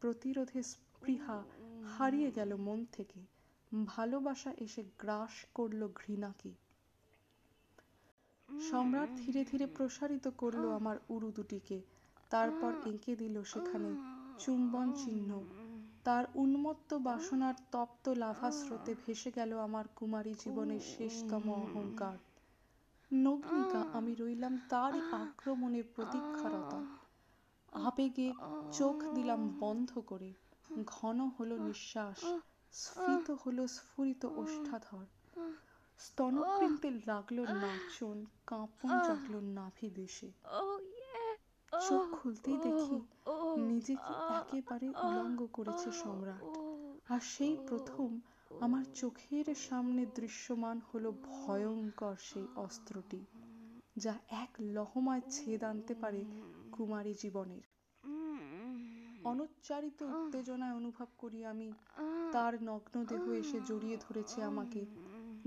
প্রতিরোধে 0.00 0.62
স্পৃহা 0.62 1.44
হারিয়ে 1.82 2.30
গেল 2.30 2.56
মন 2.56 2.86
থেকে। 2.92 3.20
ভালোবাসা 3.86 4.50
এসে 4.58 4.82
গ্রাস 4.98 5.34
করল 5.54 5.88
ঘৃণাকে। 5.94 6.52
সম্রাট 8.48 9.08
ধীরে 9.16 9.44
ধীরে 9.44 9.66
প্রসারিত 9.66 10.28
করল 10.36 10.70
আমার 10.70 10.96
উরু 11.08 11.30
দুটিকে। 11.30 11.80
তারপর 12.30 12.72
এঁকে 12.84 13.16
দিল 13.16 13.42
সেখানে 13.42 13.90
চুম্বন 14.38 14.92
চিহ্ন। 14.92 15.30
তার 16.04 16.24
উন্মত্ত 16.34 16.94
বাসনার 16.94 17.54
তপ্ত 17.72 18.08
লাভা 18.08 18.50
স্রোতে 18.50 18.94
ভেসে 19.06 19.30
গেল 19.30 19.58
আমার 19.58 19.84
কুমারী 19.96 20.34
জীবনের 20.34 20.80
শেষতম 20.80 21.44
অহংকার। 21.52 22.16
নগ্নিকা 23.10 23.80
আমি 23.92 24.12
রইলাম 24.14 24.54
তারই 24.68 25.00
আক্রমণের 25.12 25.86
প্রতীক্ষারতা। 25.94 26.78
আবেগে 27.72 28.28
চোখ 28.72 28.96
দিলাম 29.14 29.40
বন্ধ 29.60 29.90
করে। 30.06 30.30
ঘন 30.86 31.18
হলো 31.38 31.54
নিঃশ্বাস 31.58 32.20
স্ফীত 32.72 33.30
হলো 33.30 33.62
স্ফুরিত 33.66 34.22
ওষ্ঠাধর। 34.24 35.06
স্তনপ্রিন্তে 36.00 36.90
লাগল 37.06 37.38
নাচন 37.62 38.24
কাঁপন 38.46 38.90
জাগলো 39.08 39.38
নাভি 39.40 39.88
দেশে। 39.90 40.28
চোখ 41.72 42.02
খুলতেই 42.12 42.56
দেখি 42.56 42.98
নিজেকে 43.70 44.12
একেবারে 44.38 44.88
উলঙ্গ 44.88 45.40
করেছে 45.52 45.88
সম্রাট। 45.92 46.44
আর 47.08 47.20
সেই 47.20 47.56
প্রথম 47.68 48.08
আমার 48.50 48.84
চোখের 48.94 49.54
সামনে 49.54 50.06
দৃশ্যমান 50.14 50.80
হলো 50.92 51.12
ভয়ঙ্কর 51.22 52.16
সেই 52.20 52.46
অস্ত্রটি, 52.56 53.20
যা 53.96 54.14
এক 54.28 54.50
লহমায় 54.60 55.20
ছেদ 55.30 55.64
আনতে 55.64 55.94
পারে 55.94 56.20
কুমারী 56.72 57.14
জীবনের। 57.14 57.64
অনুচ্চারিত 59.24 60.02
উত্তেজনায় 60.02 60.74
অনুভব 60.74 61.08
করি 61.18 61.44
আমি। 61.44 61.72
তার 62.32 62.54
নগ্ন 62.62 63.04
দেহ 63.04 63.32
এসে 63.32 63.60
জড়িয়ে 63.60 63.96
ধরেছে 63.96 64.42
আমাকে। 64.42 64.86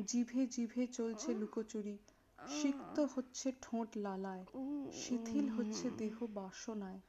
জিভে 0.06 0.48
জিভে 0.48 0.88
চলছে 0.88 1.34
লুকোচুরি। 1.34 1.98
সিক্ত 2.40 3.00
হচ্ছে 3.16 3.52
ঠোঁট 3.62 3.90
লালায়। 3.98 4.46
শিথিল 4.94 5.50
হচ্ছে 5.50 5.90
দেহ 5.98 6.16
বাসনায়। 6.34 7.00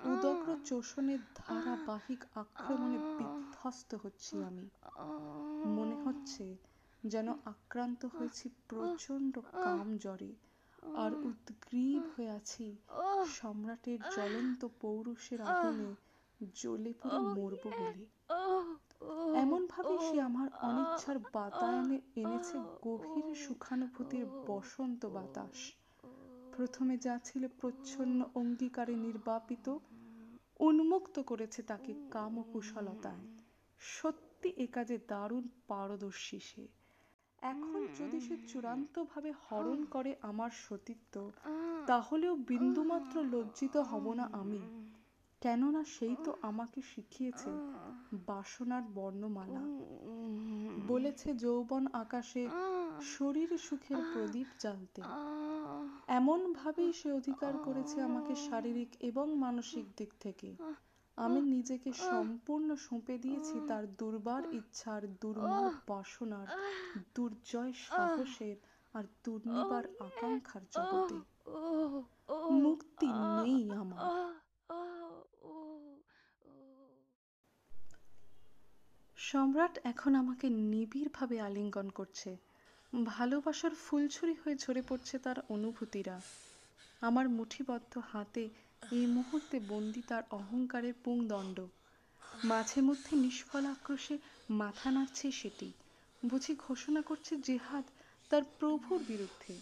উদগ্র 0.00 0.48
চোষণের 0.64 1.18
ধারাবাহিক 1.34 2.24
আক্রমণে 2.34 2.98
বিধ্বস্ত 3.58 3.90
হচ্ছি 3.94 4.34
আমি। 4.42 4.66
মনে 5.76 5.96
হচ্ছে 6.04 6.44
যেন 7.02 7.28
আক্রান্ত 7.44 8.02
হয়েছি 8.06 8.46
প্রচণ্ড 8.68 9.34
কাম 9.64 9.86
জ্বরে 9.96 10.32
আর 10.96 11.10
উদ্গ্রীব 11.28 12.02
হয়ে 12.14 12.30
আছি। 12.30 12.66
সম্রাটের 13.38 14.00
জ্বলন্ত 14.16 14.60
পৌরুষের 14.80 15.40
আগুনে 15.42 15.90
জ্বলে 16.54 16.90
পুরো 16.92 17.18
মরব 17.36 17.64
বলে। 17.78 18.04
এমন 19.34 19.62
ভাবে 19.70 19.94
সে 19.98 20.16
আমার 20.20 20.48
অনিচ্ছার 20.62 21.18
বাতায়নে 21.32 21.98
এনেছে 22.16 22.56
গভীর 22.82 23.26
সুখানুভূতির 23.34 24.24
বসন্ত 24.46 25.02
বাতাস। 25.06 25.58
প্রথমে 26.56 26.94
যা 26.98 27.14
ছিল 27.24 27.42
প্রচ্ছন্ন 27.60 28.18
অঙ্গীকারে 28.34 28.94
নির্বাপিত 28.96 29.66
উন্মুক্ত 30.60 31.16
করেছে 31.20 31.60
তাকে 31.62 31.92
কাম 32.10 32.34
কুশলতায় 32.52 33.24
সত্যি 33.80 34.48
এ 34.56 34.66
কাজে 34.72 34.98
দারুণ 35.08 35.48
পারদর্শী 35.68 36.38
সে। 36.38 36.66
এখন 37.42 37.86
যদি 37.98 38.20
সে 38.20 38.36
চূড়ান্তভাবে 38.48 39.32
হরণ 39.32 39.84
করে 39.84 40.16
আমার 40.22 40.50
সতীত্ব 40.50 41.30
তাহলেও 41.86 42.36
বিন্দুমাত্র 42.36 43.22
লজ্জিত 43.22 43.76
হব 43.76 44.12
না 44.12 44.28
আমি। 44.32 44.62
কেননা 45.40 45.84
সেই 45.84 46.16
তো 46.24 46.36
আমাকে 46.42 46.82
শিখিয়েছে 46.82 47.50
বাসনার 48.26 48.82
বর্ণমালা। 48.94 49.62
বলেছে 50.86 51.34
যৌবন 51.34 51.86
আকাশে 51.92 52.48
শরীর 53.02 53.58
সুখের 53.58 53.96
প্রদীপ 54.12 54.46
জ্বালতে। 54.58 55.02
এমন 56.06 56.52
ভাবেই 56.52 56.92
সে 56.92 57.12
অধিকার 57.12 57.54
করেছে 57.64 58.00
আমাকে 58.00 58.34
শারীরিক 58.34 58.88
এবং 59.00 59.34
মানসিক 59.34 59.84
দিক 59.96 60.10
থেকে। 60.20 60.56
আমি 61.24 61.40
নিজেকে 61.40 61.92
সম্পূর্ণ 61.92 62.68
সঁপে 62.76 63.18
দিয়েছি 63.18 63.56
তার 63.68 63.84
দুর্বার 63.96 64.42
ইচ্ছার 64.54 65.02
দুর্মূল 65.14 65.74
বাসনার 65.86 66.48
দুর্জয় 67.14 67.72
সাহসের 67.88 68.56
আর 68.92 69.04
দুর্নিবার 69.24 69.84
আকাঙ্ক্ষার 70.00 70.64
জগতে। 70.70 71.16
মুক্তি 72.50 73.06
নেই 73.06 73.70
আমার। 73.70 74.04
সম্রাট 79.16 79.78
এখন 79.84 80.14
আমাকে 80.14 80.46
নিবিড়ভাবে 80.48 81.40
আলিঙ্গন 81.40 81.88
করছে। 81.90 82.36
ভালোবাসার 83.04 83.74
ফুলছুরি 83.74 84.34
হয়ে 84.44 84.56
ঝরে 84.56 84.82
পড়ছে 84.88 85.18
তার 85.18 85.36
অনুভূতিরা। 85.48 86.20
আমার 87.00 87.28
মুঠিবদ্ধ 87.28 87.98
হাতে 88.12 88.44
এই 88.82 89.06
মুহূর্তে 89.06 89.60
বন্দি 89.68 90.02
তার 90.08 90.22
অহংকারের 90.30 90.94
পুংদণ্ড। 91.04 91.60
মাঝে 92.44 92.80
মধ্যে 92.80 93.16
নিষ্ফল 93.16 93.66
আক্রোশে 93.66 94.18
মাথা 94.50 94.90
নাড়ছে 94.90 95.32
সেটি। 95.32 95.72
বুঝি 96.24 96.54
ঘোষণা 96.56 97.02
করছে 97.02 97.36
জেহাদ 97.36 97.84
তার 98.30 98.42
প্রভুর 98.58 99.00
বিরুদ্ধে। 99.08 99.54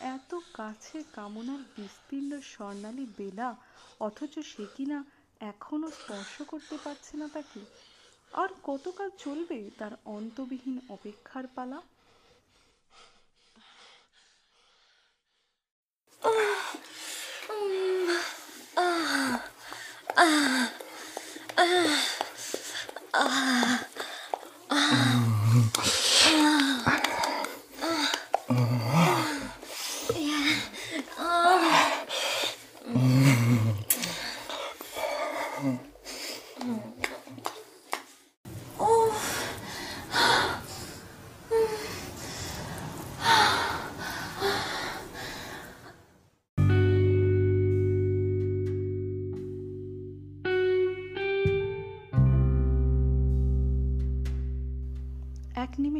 এত 0.00 0.34
কাছে 0.54 1.02
কামনার 1.12 1.58
বিস্তীর্ণ 1.76 2.40
স্বর্ণালী 2.40 3.06
বেলা, 3.18 3.56
অথচ 4.00 4.38
সে 4.38 4.66
কিনা 4.76 5.04
এখনও 5.40 5.90
স্পর্শ 5.90 6.42
করতে 6.42 6.76
পারছে 6.84 7.16
না 7.16 7.28
তাকে। 7.28 7.60
আর 8.32 8.48
কতকাল 8.62 9.10
চলবে 9.18 9.70
তার 9.78 9.92
অন্তবিহীন 10.04 10.78
অপেক্ষার 10.88 11.46
পালা? 11.54 11.80
এক 23.14 23.69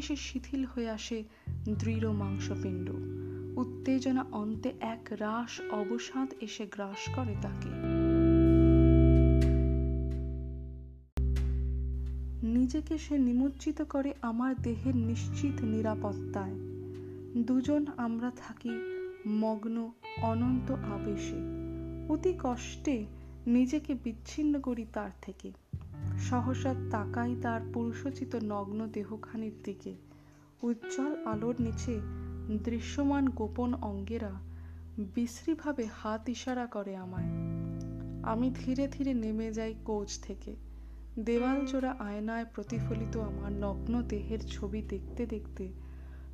নিমেষে 0.00 0.16
শিথিল 0.16 0.64
হয়ে 0.64 0.90
আসে 0.90 1.24
দৃঢ় 1.78 2.10
মাংসপিণ্ড। 2.10 2.90
উত্তেজনা 3.58 4.26
অন্তে 4.32 4.72
এক 4.80 5.08
রাস 5.10 5.60
অবসাদ 5.70 6.28
এসে 6.40 6.66
গ্রাস 6.66 7.14
করে 7.14 7.36
তাকে। 7.42 7.68
নিজেকে 12.46 12.98
সে 12.98 13.18
নিমজ্জিত 13.18 13.82
করে 13.82 14.14
আমার 14.22 14.54
দেহের 14.62 14.96
নিশ্চিত 14.96 15.62
নিরাপত্তায়। 15.62 16.54
দুজন 17.42 17.86
আমরা 17.96 18.30
থাকি 18.36 18.70
মগ্ন, 19.28 19.90
অনন্ত 20.22 20.72
আবেশে। 20.72 21.40
অতি 22.12 22.38
কষ্টে 22.42 23.06
নিজেকে 23.46 23.94
বিচ্ছিন্ন 23.94 24.60
করি 24.60 24.86
তার 24.92 25.10
থেকে। 25.22 25.52
সহসা 26.20 26.74
তাকাই 26.90 27.36
তার 27.42 27.60
পুরুষোচিত 27.74 28.36
নগ্ন 28.42 28.86
দেহখানির 28.86 29.52
দিকে। 29.64 29.94
উজ্জ্বল 30.62 31.26
আলোর 31.26 31.54
নিচে 31.60 32.00
দৃশ্যমান 32.64 33.28
গোপন 33.28 33.74
অঙ্গেরা 33.74 34.30
বিশ্রীভাবে 34.98 35.88
হাত 36.02 36.28
ইশারা 36.28 36.66
করে 36.66 36.96
আমায়। 36.96 37.28
আমি 38.22 38.50
ধীরে 38.54 38.88
ধীরে 38.88 39.14
নেমে 39.14 39.52
যাই 39.52 39.74
কোচ 39.84 40.18
থেকে। 40.18 40.56
দেওয়াল 41.18 41.66
জোড়া 41.66 41.90
আয়নায় 41.90 42.44
প্রতিফলিত 42.44 43.16
আমার 43.16 43.52
নগ্ন 43.52 44.02
দেহের 44.02 44.38
ছবি 44.46 44.82
দেখতে 44.82 45.26
দেখতে 45.26 45.68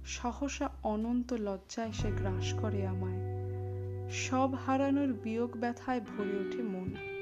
সহসা 0.05 0.71
অনন্ত 0.83 1.33
লজ্জা 1.33 1.85
এসে 1.85 2.11
গ্রাস 2.11 2.53
করে 2.53 2.87
আমায়। 2.87 3.21
সব 4.11 4.55
হারানোর 4.67 5.13
বিয়োগ 5.13 5.57
ব্যথায় 5.57 6.01
ভরে 6.01 6.49
ওঠে 6.49 6.63
মন। 6.63 7.16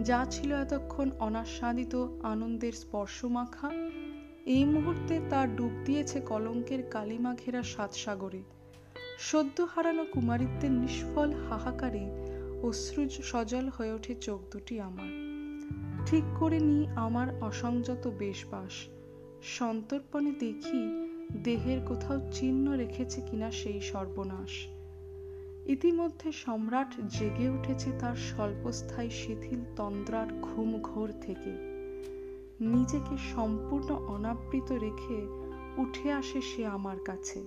যা 0.00 0.26
ছিল 0.30 0.52
এতক্ষণ 0.52 1.10
অনাস্বাদিত 1.18 2.06
আনন্দের 2.22 2.72
স্পর্শমাখা, 2.72 3.70
এই 4.46 4.64
মুহূর্তে 4.64 5.20
তার 5.30 5.56
ডুব 5.56 5.70
দিয়েছে 5.84 6.20
কলঙ্কের 6.20 6.90
কালিমা 6.90 7.34
ঘেরা 7.34 7.62
সাত 7.62 7.92
সাগরে 7.92 8.42
সদ্য 9.18 9.66
হারানো 9.74 10.04
কুমারিত্বের 10.12 10.70
নিষ্ফল 10.70 11.32
হাহাকারে 11.48 12.10
অশ্রু 12.62 13.08
সজল 13.08 13.68
হয়ে 13.68 13.92
ওঠে 13.92 14.14
চোখ 14.14 14.40
দুটি 14.52 14.80
আমার। 14.80 15.32
ঠিক 16.06 16.24
করে 16.38 16.60
নি 16.60 16.86
আমার 16.86 17.42
অসংযত 17.42 18.10
বেশবাস। 18.18 18.72
সন্তর্পণে 19.42 20.30
দেখি 20.30 21.08
দেহের 21.42 21.86
কোথাও 21.86 22.20
চিহ্ন 22.32 22.72
রেখেছে 22.72 23.20
কিনা 23.30 23.50
সেই 23.50 23.80
সর্বনাশ। 23.80 24.81
ইতিমধ্যে 25.66 26.32
সম্রাট 26.32 26.94
জেগে 27.08 27.48
উঠেছে 27.48 27.92
তার 28.00 28.16
স্বল্পস্থায়ী 28.16 29.10
শিথিল 29.10 29.60
তন্দ্রার 29.76 30.26
ঘুম 30.42 30.80
ঘোর 30.82 31.12
থেকে। 31.20 31.56
নিজেকে 32.60 33.16
সম্পূর্ণ 33.34 33.94
অনাবৃত 33.94 34.72
রেখে 34.72 35.26
উঠে 35.76 36.12
আসে 36.12 36.40
সে 36.40 36.66
আমার 36.66 36.96
কাছে। 37.04 37.44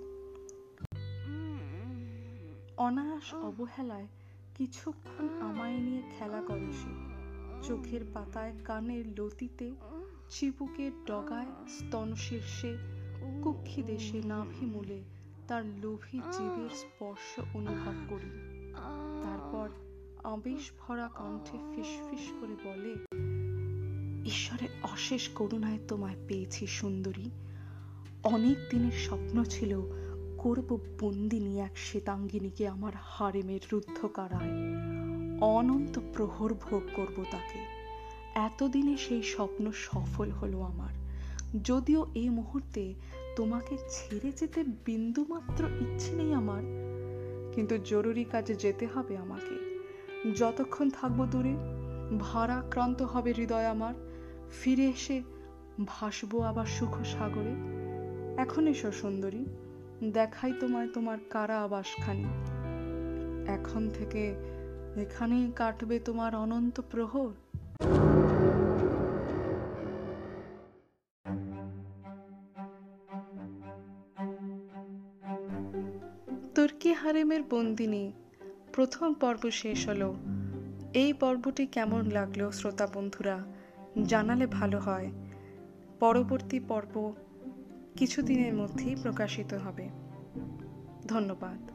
অনায়াস 2.77 3.33
অবহেলায় 3.33 4.07
কিছুক্ষণ 4.55 5.29
আমায় 5.41 5.77
নিয়ে 5.77 6.01
খেলা 6.19 6.41
করে 6.47 6.71
সে। 6.71 7.15
চোখের 7.63 8.01
পাতায় 8.13 8.53
কানের 8.65 9.19
লতিতে 9.19 9.75
চিপুকের 10.29 10.91
ডগায় 11.05 11.47
স্তন 11.67 12.15
শীর্ষে 12.15 12.77
কুক্ষি 13.43 13.83
দেশে 13.83 14.21
নাভি 14.25 14.65
মূলে 14.65 15.03
তার 15.47 15.65
লোভী 15.65 16.19
জীবের 16.19 16.69
স্পর্শ 16.75 17.55
অনুভব 17.55 17.93
করি। 18.09 18.29
তারপর 19.23 19.69
আবেশ 20.23 20.71
ভরা 20.79 21.07
কণ্ঠে 21.07 21.57
ফিসফিস 21.57 22.31
করে 22.41 22.55
বলে 22.63 23.19
ঈশ্বরের 24.25 24.67
অশেষ 24.83 25.29
করুণায় 25.29 25.79
তোমায় 25.87 26.15
পেয়েছি 26.27 26.67
সুন্দরী। 26.67 27.29
অনেক 28.23 28.57
দিনের 28.71 28.91
স্বপ্ন 28.91 29.43
ছিল 29.43 29.81
করব 30.37 30.79
বন্দিনী 31.01 31.59
এক 31.59 31.77
শ্বেতাঙ্গিনীকে 31.77 32.67
আমার 32.67 32.93
হারেমের 33.01 33.59
রুদ্ধ 33.73 34.05
কারায় 34.05 34.51
অনন্ত 35.41 35.99
প্রহর 36.13 36.53
ভোগ 36.53 36.81
করব 36.95 37.25
তাকে। 37.31 37.59
এতদিনে 38.35 38.97
সেই 38.97 39.23
স্বপ্ন 39.23 39.71
সফল 39.71 40.31
হলো 40.31 40.61
আমার। 40.61 40.93
যদিও 41.63 42.07
এই 42.15 42.29
মুহূর্তে 42.29 42.93
তোমাকে 43.35 43.77
ছেড়ে 43.89 44.31
যেতে 44.31 44.63
বিন্দুমাত্র 44.85 45.65
ইচ্ছে 45.65 46.15
নেই 46.15 46.33
আমার। 46.33 46.63
কিন্তু 47.55 47.77
জরুরি 47.77 48.23
কাজে 48.23 48.55
যেতে 48.55 48.87
হবে 48.87 49.17
আমাকে। 49.17 49.55
যতক্ষণ 50.35 50.89
থাকব 50.89 51.25
দূরে, 51.25 51.55
ভারাক্রান্ত 52.19 53.01
হবে 53.01 53.31
হৃদয় 53.31 53.65
আমার। 53.65 53.93
ফিরে 54.61 54.85
এসে 54.85 55.23
ভাসবো 55.85 56.41
আবার 56.41 56.65
সুখ 56.65 57.03
সাগরে। 57.03 57.53
এখন 58.41 58.67
এসো 58.67 58.91
সুন্দরী, 58.91 59.45
দেখাই 60.13 60.53
তোমায় 60.59 60.87
তোমার 60.93 61.17
কারা 61.29 61.61
আবাসখানি 61.61 62.25
এখন 63.51 63.89
থেকে 63.89 64.35
এখানেই 65.01 65.51
কাটবে 65.55 65.99
তোমার 65.99 66.35
অনন্ত 66.35 66.81
প্রহর। 66.91 67.33
হারেমের 77.05 77.43
বন্দিনী। 77.49 78.11
প্রথম 78.73 79.13
পর্ব 79.13 79.49
শেষ 79.49 79.87
হলো। 79.87 80.15
এই 80.93 81.13
পর্বটি 81.13 81.65
কেমন 81.65 82.05
লাগল 82.05 82.51
শ্রোতা 82.51 82.87
বন্ধুরা, 82.93 83.43
জানালে 84.03 84.47
ভালো 84.47 84.79
হয়। 84.79 85.11
পরবর্তী 85.99 86.59
পর্ব 86.59 87.13
কিছুদিনের 87.97 88.53
মধ্যেই 88.53 88.95
প্রকাশিত 88.95 89.53
হবে। 89.53 89.89
ধন্যবাদ। 91.07 91.71